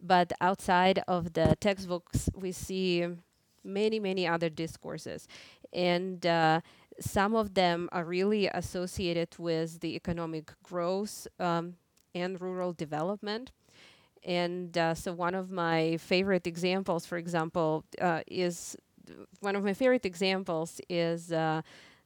but 0.02 0.32
outside 0.42 1.04
of 1.08 1.34
the 1.34 1.56
textbooks, 1.60 2.30
we 2.36 2.52
see 2.52 3.06
many 3.68 4.00
many 4.00 4.28
other 4.28 4.50
discourses, 4.50 5.28
and 5.74 6.26
uh, 6.26 6.62
some 7.00 7.36
of 7.36 7.54
them 7.54 7.90
are 7.92 8.06
really 8.06 8.48
associated 8.48 9.30
with 9.38 9.80
the 9.82 9.96
economic 9.96 10.52
growth 10.64 11.28
um, 11.40 11.76
and 12.16 12.42
rural 12.42 12.74
development. 12.74 13.52
And 14.24 14.78
uh, 14.78 14.94
so, 14.96 15.14
one 15.14 15.36
of 15.36 15.52
my 15.52 15.98
favorite 15.98 16.48
examples, 16.48 17.06
for 17.06 17.18
example, 17.18 17.86
uh, 18.02 18.22
is 18.28 18.76
one 19.40 19.56
of 19.56 19.64
my 19.64 19.74
favorite 19.74 20.06
examples 20.06 20.82
is 20.90 21.32
uh, 21.32 21.62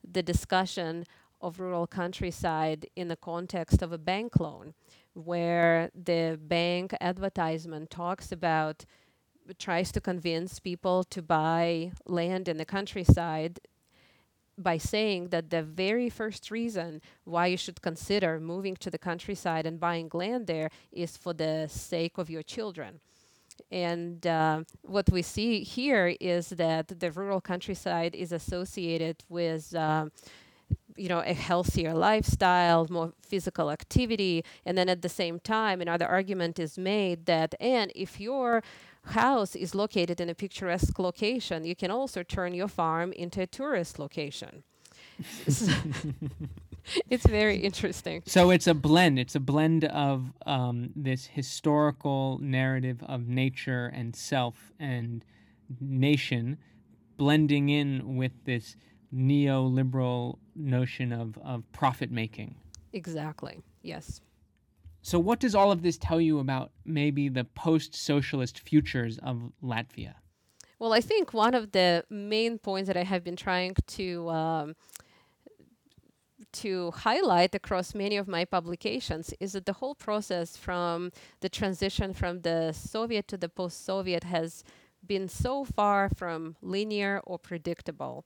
the 0.10 0.22
discussion 0.22 1.06
of 1.42 1.60
rural 1.60 1.88
countryside 1.88 2.86
in 2.96 3.08
the 3.08 3.16
context 3.16 3.82
of 3.82 3.92
a 3.92 3.98
bank 3.98 4.40
loan, 4.40 4.74
where 5.14 5.90
the 5.96 6.40
bank 6.42 6.94
advertisement 7.02 7.90
talks 7.90 8.32
about 8.32 8.86
tries 9.58 9.92
to 9.92 10.02
convince 10.02 10.60
people 10.60 11.04
to 11.06 11.22
buy 11.22 11.92
land 12.06 12.48
in 12.48 12.58
the 12.58 12.66
countryside 12.66 13.60
by 14.58 14.78
saying 14.78 15.30
that 15.30 15.50
the 15.50 15.64
very 15.64 16.10
first 16.10 16.52
reason 16.52 17.02
why 17.24 17.48
you 17.48 17.58
should 17.58 17.82
consider 17.82 18.40
moving 18.40 18.76
to 18.76 18.90
the 18.90 18.98
countryside 18.98 19.66
and 19.66 19.80
buying 19.80 20.10
land 20.14 20.48
there 20.48 20.70
is 20.92 21.18
for 21.18 21.34
the 21.34 21.68
sake 21.70 22.18
of 22.18 22.30
your 22.30 22.44
children. 22.44 23.00
And 23.72 24.26
uh, 24.28 24.64
what 24.82 25.10
we 25.10 25.22
see 25.22 25.64
here 25.64 26.16
is 26.20 26.50
that 26.50 27.00
the 27.00 27.12
rural 27.12 27.42
countryside 27.42 28.16
is 28.16 28.32
associated 28.32 29.24
with. 29.30 29.76
Uh, 29.76 30.08
you 30.98 31.08
know 31.08 31.20
a 31.20 31.34
healthier 31.34 31.94
lifestyle 31.94 32.86
more 32.90 33.14
physical 33.22 33.72
activity 33.72 34.44
and 34.66 34.78
then 34.78 34.90
at 34.90 35.02
the 35.02 35.10
same 35.10 35.40
time 35.40 35.80
another 35.80 36.06
argument 36.06 36.60
is 36.60 36.78
made 36.78 37.26
that 37.26 37.56
and 37.62 37.92
if 37.96 38.20
your 38.20 38.62
house 39.06 39.56
is 39.56 39.74
located 39.76 40.22
in 40.22 40.30
a 40.30 40.36
picturesque 40.36 40.98
location, 41.00 41.66
you 41.66 41.76
can 41.76 41.92
also 41.92 42.24
turn 42.24 42.54
your 42.54 42.68
farm 42.68 43.12
into 43.14 43.42
a 43.42 43.48
tourist 43.48 44.00
location. 44.00 44.64
it's 47.10 47.26
very 47.26 47.58
interesting. 47.58 48.24
So 48.26 48.50
it's 48.52 48.68
a 48.68 48.74
blend. 48.74 49.20
It's 49.20 49.36
a 49.36 49.40
blend 49.40 49.86
of 49.86 50.32
um, 50.46 50.92
this 50.96 51.26
historical 51.26 52.40
narrative 52.42 53.04
of 53.08 53.28
nature 53.28 53.92
and 53.94 54.16
self 54.16 54.72
and 54.80 55.24
nation 55.80 56.58
blending 57.18 57.70
in 57.70 58.18
with 58.18 58.32
this 58.46 58.76
neoliberal 59.14 60.38
notion 60.56 61.12
of, 61.12 61.38
of 61.44 61.64
profit 61.72 62.12
making. 62.12 62.56
Exactly. 62.94 63.62
Yes. 63.84 64.22
So, 65.02 65.20
what 65.20 65.40
does 65.40 65.56
all 65.56 65.72
of 65.72 65.82
this 65.82 65.98
tell 65.98 66.22
you 66.22 66.40
about 66.40 66.72
maybe 66.86 67.28
the 67.30 67.44
post 67.44 67.96
socialist 67.96 68.60
futures 68.60 69.18
of 69.20 69.52
Latvia? 69.64 70.14
Well, 70.78 70.94
I 70.94 71.02
think 71.02 71.34
one 71.34 71.54
of 71.54 71.72
the 71.72 72.06
main 72.10 72.58
points 72.60 72.88
that 72.88 72.98
I 72.98 73.04
have 73.04 73.24
been 73.24 73.36
trying 73.36 73.76
to 73.88 74.30
um, 74.30 74.76
to 76.54 76.92
highlight 76.92 77.56
across 77.56 77.96
many 77.96 78.18
of 78.18 78.28
my 78.28 78.46
publications 78.46 79.34
is 79.40 79.54
that 79.54 79.66
the 79.66 79.74
whole 79.74 79.96
process 79.96 80.58
from 80.58 81.12
the 81.40 81.50
transition 81.50 82.14
from 82.14 82.42
the 82.42 82.72
Soviet 82.74 83.28
to 83.30 83.38
the 83.38 83.50
post-Soviet 83.50 84.24
has 84.26 84.64
been 85.06 85.28
so 85.28 85.64
far 85.64 86.10
from 86.10 86.56
linear 86.62 87.22
or 87.26 87.40
predictable 87.40 88.26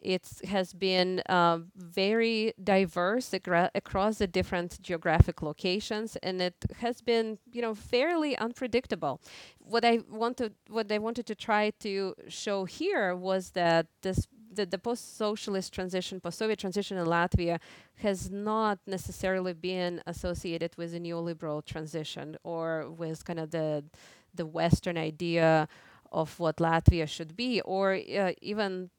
it 0.00 0.28
has 0.48 0.72
been 0.72 1.20
uh, 1.28 1.58
very 1.74 2.52
diverse 2.62 3.32
across 3.32 4.18
the 4.18 4.26
different 4.26 4.80
geographic 4.80 5.42
locations, 5.42 6.16
and 6.16 6.40
it 6.40 6.54
has 6.76 7.00
been, 7.00 7.38
you 7.52 7.62
know, 7.62 7.74
fairly 7.74 8.36
unpredictable. 8.36 9.20
What 9.58 9.84
I 9.84 10.00
wanted, 10.10 10.54
what 10.68 10.90
I 10.92 10.98
wanted 10.98 11.26
to 11.26 11.34
try 11.34 11.70
to 11.80 12.14
show 12.28 12.64
here 12.64 13.14
was 13.14 13.50
that 13.50 13.86
this 14.02 14.26
the, 14.50 14.64
the 14.64 14.78
post-socialist 14.78 15.72
transition, 15.72 16.20
post-Soviet 16.20 16.58
transition 16.58 16.96
in 16.96 17.06
Latvia 17.06 17.58
has 17.96 18.30
not 18.30 18.78
necessarily 18.86 19.52
been 19.52 20.02
associated 20.06 20.74
with 20.76 20.94
a 20.94 21.00
neoliberal 21.00 21.64
transition 21.64 22.36
or 22.44 22.90
with 22.90 23.24
kind 23.24 23.38
of 23.38 23.50
the 23.50 23.84
the 24.34 24.46
Western 24.46 24.96
idea 24.96 25.68
of 26.12 26.38
what 26.40 26.56
Latvia 26.56 27.06
should 27.06 27.36
be, 27.36 27.60
or 27.62 27.94
uh, 27.94 28.32
even 28.40 28.90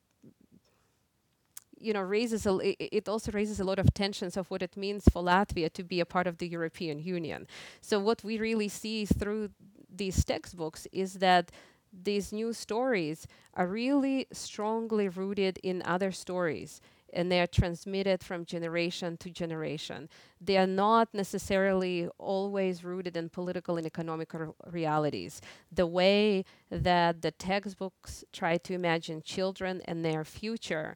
you 1.79 1.93
know 1.93 2.01
raises 2.01 2.45
a, 2.45 2.57
it 2.95 3.07
also 3.07 3.31
raises 3.31 3.59
a 3.59 3.63
lot 3.63 3.79
of 3.79 3.93
tensions 3.93 4.37
of 4.37 4.49
what 4.51 4.61
it 4.61 4.75
means 4.75 5.05
for 5.11 5.23
Latvia 5.23 5.71
to 5.73 5.83
be 5.83 5.99
a 5.99 6.05
part 6.05 6.27
of 6.27 6.37
the 6.37 6.47
European 6.47 6.99
Union. 6.99 7.47
So 7.81 7.99
what 7.99 8.23
we 8.23 8.37
really 8.37 8.69
see 8.69 9.05
through 9.05 9.49
these 9.93 10.23
textbooks 10.23 10.87
is 10.91 11.15
that 11.15 11.51
these 11.91 12.31
new 12.31 12.53
stories 12.53 13.27
are 13.55 13.67
really 13.67 14.27
strongly 14.31 15.09
rooted 15.09 15.59
in 15.63 15.81
other 15.83 16.11
stories 16.11 16.81
and 17.13 17.31
they 17.31 17.39
are 17.39 17.47
transmitted 17.47 18.23
from 18.23 18.45
generation 18.45 19.17
to 19.17 19.29
generation. 19.29 20.09
They 20.39 20.57
are 20.57 20.67
not 20.67 21.09
necessarily 21.13 22.07
always 22.17 22.83
rooted 22.83 23.17
in 23.17 23.29
political 23.29 23.77
and 23.77 23.85
economic 23.85 24.31
realities. 24.67 25.41
The 25.71 25.87
way 25.87 26.45
that 26.69 27.21
the 27.21 27.31
textbooks 27.31 28.23
try 28.31 28.57
to 28.57 28.73
imagine 28.73 29.23
children 29.23 29.81
and 29.85 30.05
their 30.05 30.23
future 30.23 30.95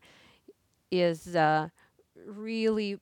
is 0.94 1.36
uh, 1.36 1.70
really 2.26 3.00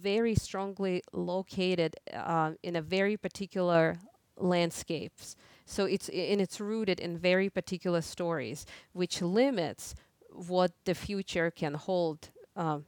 very 0.00 0.34
strongly 0.34 1.02
located 1.12 1.96
uh, 2.12 2.52
in 2.62 2.74
a 2.74 2.82
very 2.82 3.16
particular 3.16 3.98
landscapes. 4.36 5.36
So 5.66 5.84
it's 5.84 6.08
and 6.08 6.40
it's 6.40 6.58
rooted 6.60 6.98
in 6.98 7.18
very 7.18 7.50
particular 7.50 8.00
stories, 8.00 8.66
which 8.92 9.22
limits 9.22 9.94
what 10.30 10.72
the 10.84 10.94
future 10.94 11.50
can 11.50 11.74
hold 11.74 12.30
uh, 12.56 12.78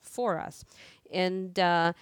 for 0.00 0.38
us. 0.38 0.64
And 1.12 1.58
uh, 1.58 1.92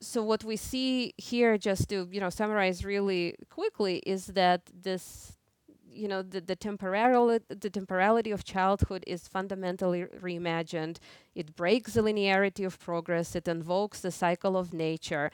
so 0.00 0.22
what 0.22 0.42
we 0.44 0.56
see 0.56 1.14
here, 1.16 1.56
just 1.56 1.88
to 1.90 2.08
you 2.10 2.20
know 2.20 2.30
summarize 2.30 2.84
really 2.84 3.36
quickly, 3.48 3.98
is 3.98 4.26
that 4.26 4.62
this 4.82 5.36
you 5.92 6.08
know 6.08 6.22
the, 6.22 6.40
the 6.40 6.56
temporality 6.56 7.44
the 7.48 7.70
temporality 7.70 8.30
of 8.30 8.44
childhood 8.44 9.04
is 9.06 9.28
fundamentally 9.28 10.04
reimagined. 10.20 10.98
It 11.34 11.56
breaks 11.56 11.94
the 11.94 12.02
linearity 12.02 12.64
of 12.64 12.78
progress. 12.78 13.34
It 13.34 13.48
invokes 13.48 14.00
the 14.00 14.10
cycle 14.10 14.56
of 14.56 14.72
nature. 14.72 15.30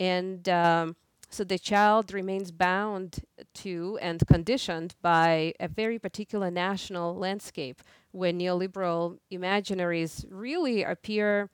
And 0.00 0.48
um, 0.48 0.96
so 1.30 1.44
the 1.44 1.58
child 1.58 2.12
remains 2.12 2.50
bound 2.52 3.20
to 3.54 3.98
and 4.00 4.24
conditioned 4.26 4.94
by 5.02 5.54
a 5.58 5.68
very 5.68 5.98
particular 5.98 6.50
national 6.50 7.16
landscape 7.16 7.82
where 8.12 8.32
neoliberal 8.32 9.18
imaginaries 9.32 10.24
really 10.30 10.84
appear 10.84 11.50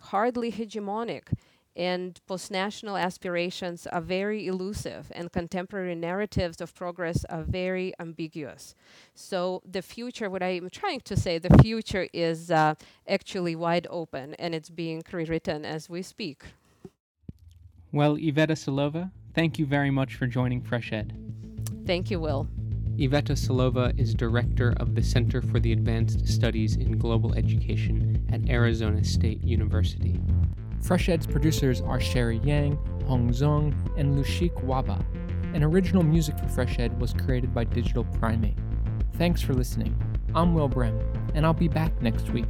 hardly 0.00 0.52
hegemonic 0.52 1.32
and 1.76 2.20
post-national 2.26 2.96
aspirations 2.96 3.86
are 3.86 4.00
very 4.00 4.46
elusive 4.46 5.10
and 5.14 5.32
contemporary 5.32 5.94
narratives 5.94 6.60
of 6.60 6.74
progress 6.74 7.24
are 7.28 7.42
very 7.42 7.92
ambiguous. 7.98 8.74
So 9.14 9.62
the 9.64 9.82
future 9.82 10.30
what 10.30 10.42
i'm 10.42 10.70
trying 10.70 11.00
to 11.00 11.16
say 11.16 11.38
the 11.38 11.58
future 11.62 12.08
is 12.12 12.50
uh, 12.50 12.74
actually 13.08 13.56
wide 13.56 13.86
open 13.90 14.34
and 14.34 14.54
it's 14.54 14.70
being 14.70 15.02
rewritten 15.12 15.64
as 15.64 15.88
we 15.88 16.02
speak. 16.02 16.44
Well 17.92 18.16
iveta 18.16 18.56
silova 18.56 19.10
thank 19.34 19.58
you 19.58 19.66
very 19.66 19.90
much 19.90 20.14
for 20.14 20.26
joining 20.26 20.62
fresh 20.62 20.92
ed. 20.92 21.12
Thank 21.86 22.10
you 22.10 22.18
will. 22.18 22.48
Iveta 22.96 23.34
Silova 23.34 23.98
is 23.98 24.14
director 24.14 24.72
of 24.76 24.94
the 24.94 25.02
Center 25.02 25.42
for 25.42 25.58
the 25.58 25.72
Advanced 25.72 26.28
Studies 26.28 26.76
in 26.76 26.96
Global 26.96 27.34
Education 27.34 28.24
at 28.32 28.48
Arizona 28.48 29.02
State 29.02 29.42
University. 29.42 30.20
Fresh 30.84 31.08
Ed's 31.08 31.26
producers 31.26 31.80
are 31.80 31.98
Sherry 31.98 32.42
Yang, 32.44 32.76
Hong 33.06 33.30
Zong, 33.30 33.74
and 33.96 34.18
Lushik 34.18 34.52
Waba. 34.66 35.02
and 35.54 35.64
original 35.64 36.02
music 36.02 36.38
for 36.38 36.48
Fresh 36.48 36.78
Ed 36.78 37.00
was 37.00 37.14
created 37.14 37.54
by 37.54 37.64
Digital 37.64 38.04
Primate. 38.04 38.58
Thanks 39.14 39.40
for 39.40 39.54
listening. 39.54 39.96
I'm 40.34 40.52
Will 40.52 40.68
Brehm, 40.68 40.98
and 41.34 41.46
I'll 41.46 41.54
be 41.54 41.68
back 41.68 42.02
next 42.02 42.28
week. 42.30 42.44